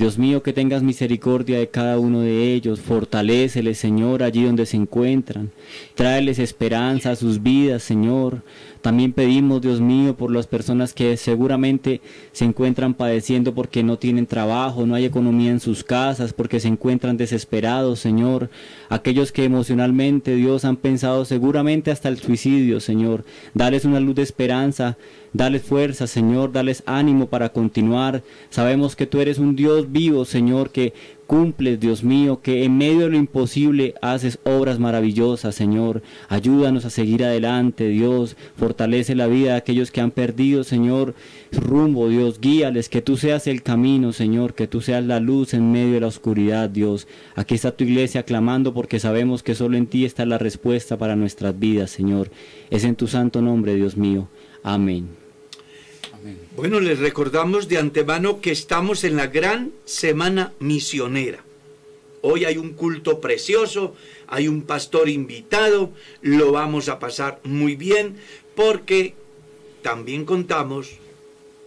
[0.00, 4.78] Dios mío, que tengas misericordia de cada uno de ellos, fortaléceles, Señor, allí donde se
[4.78, 5.50] encuentran.
[5.94, 8.42] Tráeles esperanza a sus vidas, Señor.
[8.80, 12.00] También pedimos, Dios mío, por las personas que seguramente
[12.32, 16.68] se encuentran padeciendo porque no tienen trabajo, no hay economía en sus casas, porque se
[16.68, 18.48] encuentran desesperados, Señor.
[18.88, 23.24] Aquellos que emocionalmente, Dios, han pensado seguramente hasta el suicidio, Señor.
[23.52, 24.96] Dales una luz de esperanza,
[25.32, 28.22] dales fuerza, Señor, dales ánimo para continuar.
[28.48, 30.94] Sabemos que tú eres un Dios vivo, Señor, que
[31.30, 36.02] cumples, Dios mío, que en medio de lo imposible haces obras maravillosas, Señor.
[36.28, 38.36] Ayúdanos a seguir adelante, Dios.
[38.56, 41.14] Fortalece la vida de aquellos que han perdido, Señor,
[41.52, 42.40] rumbo, Dios.
[42.40, 46.00] Guíales, que tú seas el camino, Señor, que tú seas la luz en medio de
[46.00, 47.06] la oscuridad, Dios.
[47.36, 51.14] Aquí está tu iglesia clamando porque sabemos que solo en ti está la respuesta para
[51.14, 52.32] nuestras vidas, Señor.
[52.70, 54.26] Es en tu santo nombre, Dios mío.
[54.64, 55.19] Amén.
[56.56, 61.44] Bueno, les recordamos de antemano que estamos en la gran semana misionera.
[62.22, 63.94] Hoy hay un culto precioso,
[64.26, 68.16] hay un pastor invitado, lo vamos a pasar muy bien
[68.54, 69.14] porque
[69.82, 70.90] también contamos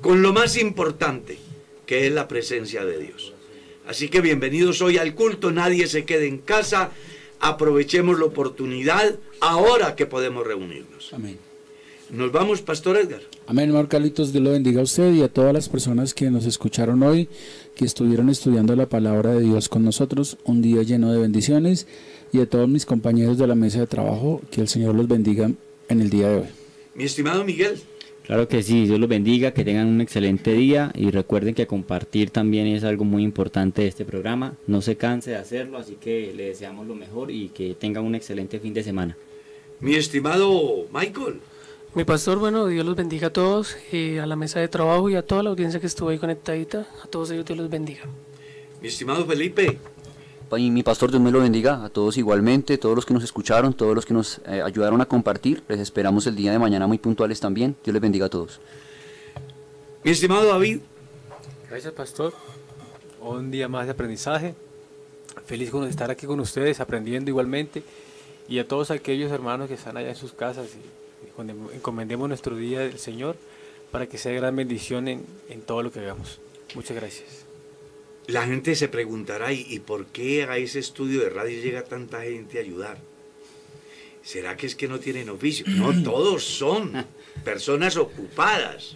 [0.01, 1.37] con lo más importante,
[1.85, 3.33] que es la presencia de Dios.
[3.87, 6.91] Así que bienvenidos hoy al culto, nadie se quede en casa,
[7.39, 11.11] aprovechemos la oportunidad ahora que podemos reunirnos.
[11.13, 11.39] Amén.
[12.14, 13.22] Nos vamos, Pastor Edgar.
[13.47, 16.45] Amén, hermano Carlitos, Dios lo bendiga a usted y a todas las personas que nos
[16.45, 17.28] escucharon hoy,
[17.76, 21.88] que estuvieron estudiando la palabra de Dios con nosotros, un día lleno de bendiciones,
[22.32, 25.49] y a todos mis compañeros de la mesa de trabajo, que el Señor los bendiga
[25.89, 26.47] en el día de hoy.
[26.93, 27.82] Mi estimado Miguel.
[28.28, 32.30] Claro que sí, Dios los bendiga, que tengan un excelente día y recuerden que compartir
[32.30, 34.53] también es algo muy importante de este programa.
[34.68, 38.14] No se canse de hacerlo, así que le deseamos lo mejor y que tengan un
[38.14, 39.18] excelente fin de semana.
[39.80, 41.39] Mi estimado Michael.
[41.95, 45.15] Mi pastor, bueno, Dios los bendiga a todos, eh, a la mesa de trabajo y
[45.15, 46.87] a toda la audiencia que estuvo ahí conectadita.
[47.03, 48.01] A todos ellos Dios los bendiga.
[48.81, 49.77] Mi estimado Felipe.
[50.57, 53.75] Y mi pastor, Dios me lo bendiga a todos igualmente, todos los que nos escucharon,
[53.75, 55.63] todos los que nos eh, ayudaron a compartir.
[55.67, 57.75] Les esperamos el día de mañana muy puntuales también.
[57.83, 58.59] Dios les bendiga a todos.
[60.03, 60.79] Mi estimado David.
[61.69, 62.33] Gracias, pastor.
[63.21, 64.55] Un día más de aprendizaje.
[65.45, 67.83] Feliz con estar aquí con ustedes, aprendiendo igualmente.
[68.49, 71.02] Y a todos aquellos hermanos que están allá en sus casas y
[71.74, 73.36] encomendemos nuestro día del Señor
[73.91, 76.39] para que sea gran bendición en, en todo lo que hagamos.
[76.76, 77.45] Muchas gracias.
[78.28, 82.57] La gente se preguntará, ¿y por qué a ese estudio de radio llega tanta gente
[82.57, 82.97] a ayudar?
[84.24, 85.65] ¿Será que es que no tienen oficio?
[85.67, 87.05] No, todos son
[87.43, 88.95] personas ocupadas.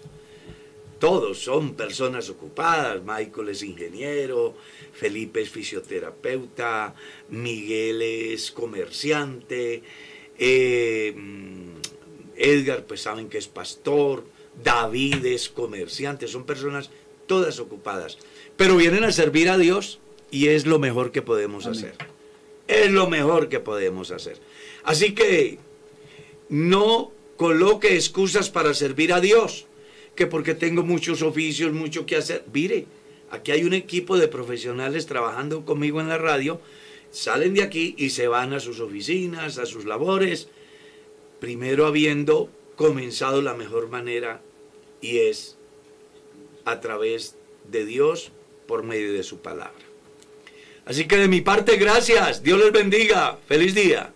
[1.00, 3.04] Todos son personas ocupadas.
[3.04, 4.56] Michael es ingeniero,
[4.94, 6.96] Felipe es fisioterapeuta,
[7.30, 9.84] Miguel es comerciante,
[10.40, 11.14] eh,
[12.38, 14.24] Edgar, pues saben que es pastor,
[14.64, 16.90] David es comerciante, son personas
[17.26, 18.18] todas ocupadas,
[18.56, 20.00] pero vienen a servir a Dios
[20.32, 21.96] y es lo mejor que podemos hacer.
[22.68, 24.38] Es lo mejor que podemos hacer.
[24.84, 25.60] Así que
[26.50, 29.68] no coloque excusas para servir a Dios,
[30.16, 32.44] que porque tengo muchos oficios, mucho que hacer.
[32.52, 32.86] Mire,
[33.30, 36.60] aquí hay un equipo de profesionales trabajando conmigo en la radio,
[37.12, 40.50] salen de aquí y se van a sus oficinas, a sus labores,
[41.40, 44.42] primero habiendo comenzado la mejor manera
[45.02, 45.58] y es
[46.66, 47.36] a través
[47.70, 48.32] de Dios
[48.68, 49.88] por medio de su palabra.
[50.86, 52.42] Así que de mi parte, gracias.
[52.44, 53.38] Dios les bendiga.
[53.48, 54.14] Feliz día.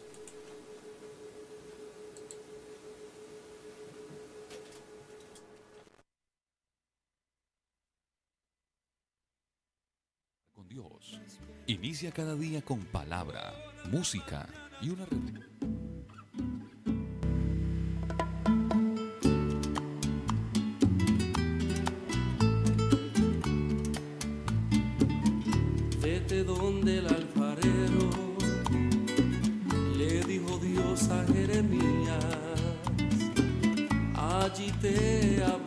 [10.54, 11.20] Con Dios.
[11.68, 13.54] Inicia cada día con palabra,
[13.92, 14.48] música
[14.82, 15.06] y una
[26.44, 28.10] donde el alfarero
[29.98, 32.26] le dijo Dios a Jeremías,
[34.16, 35.62] allí te hablé.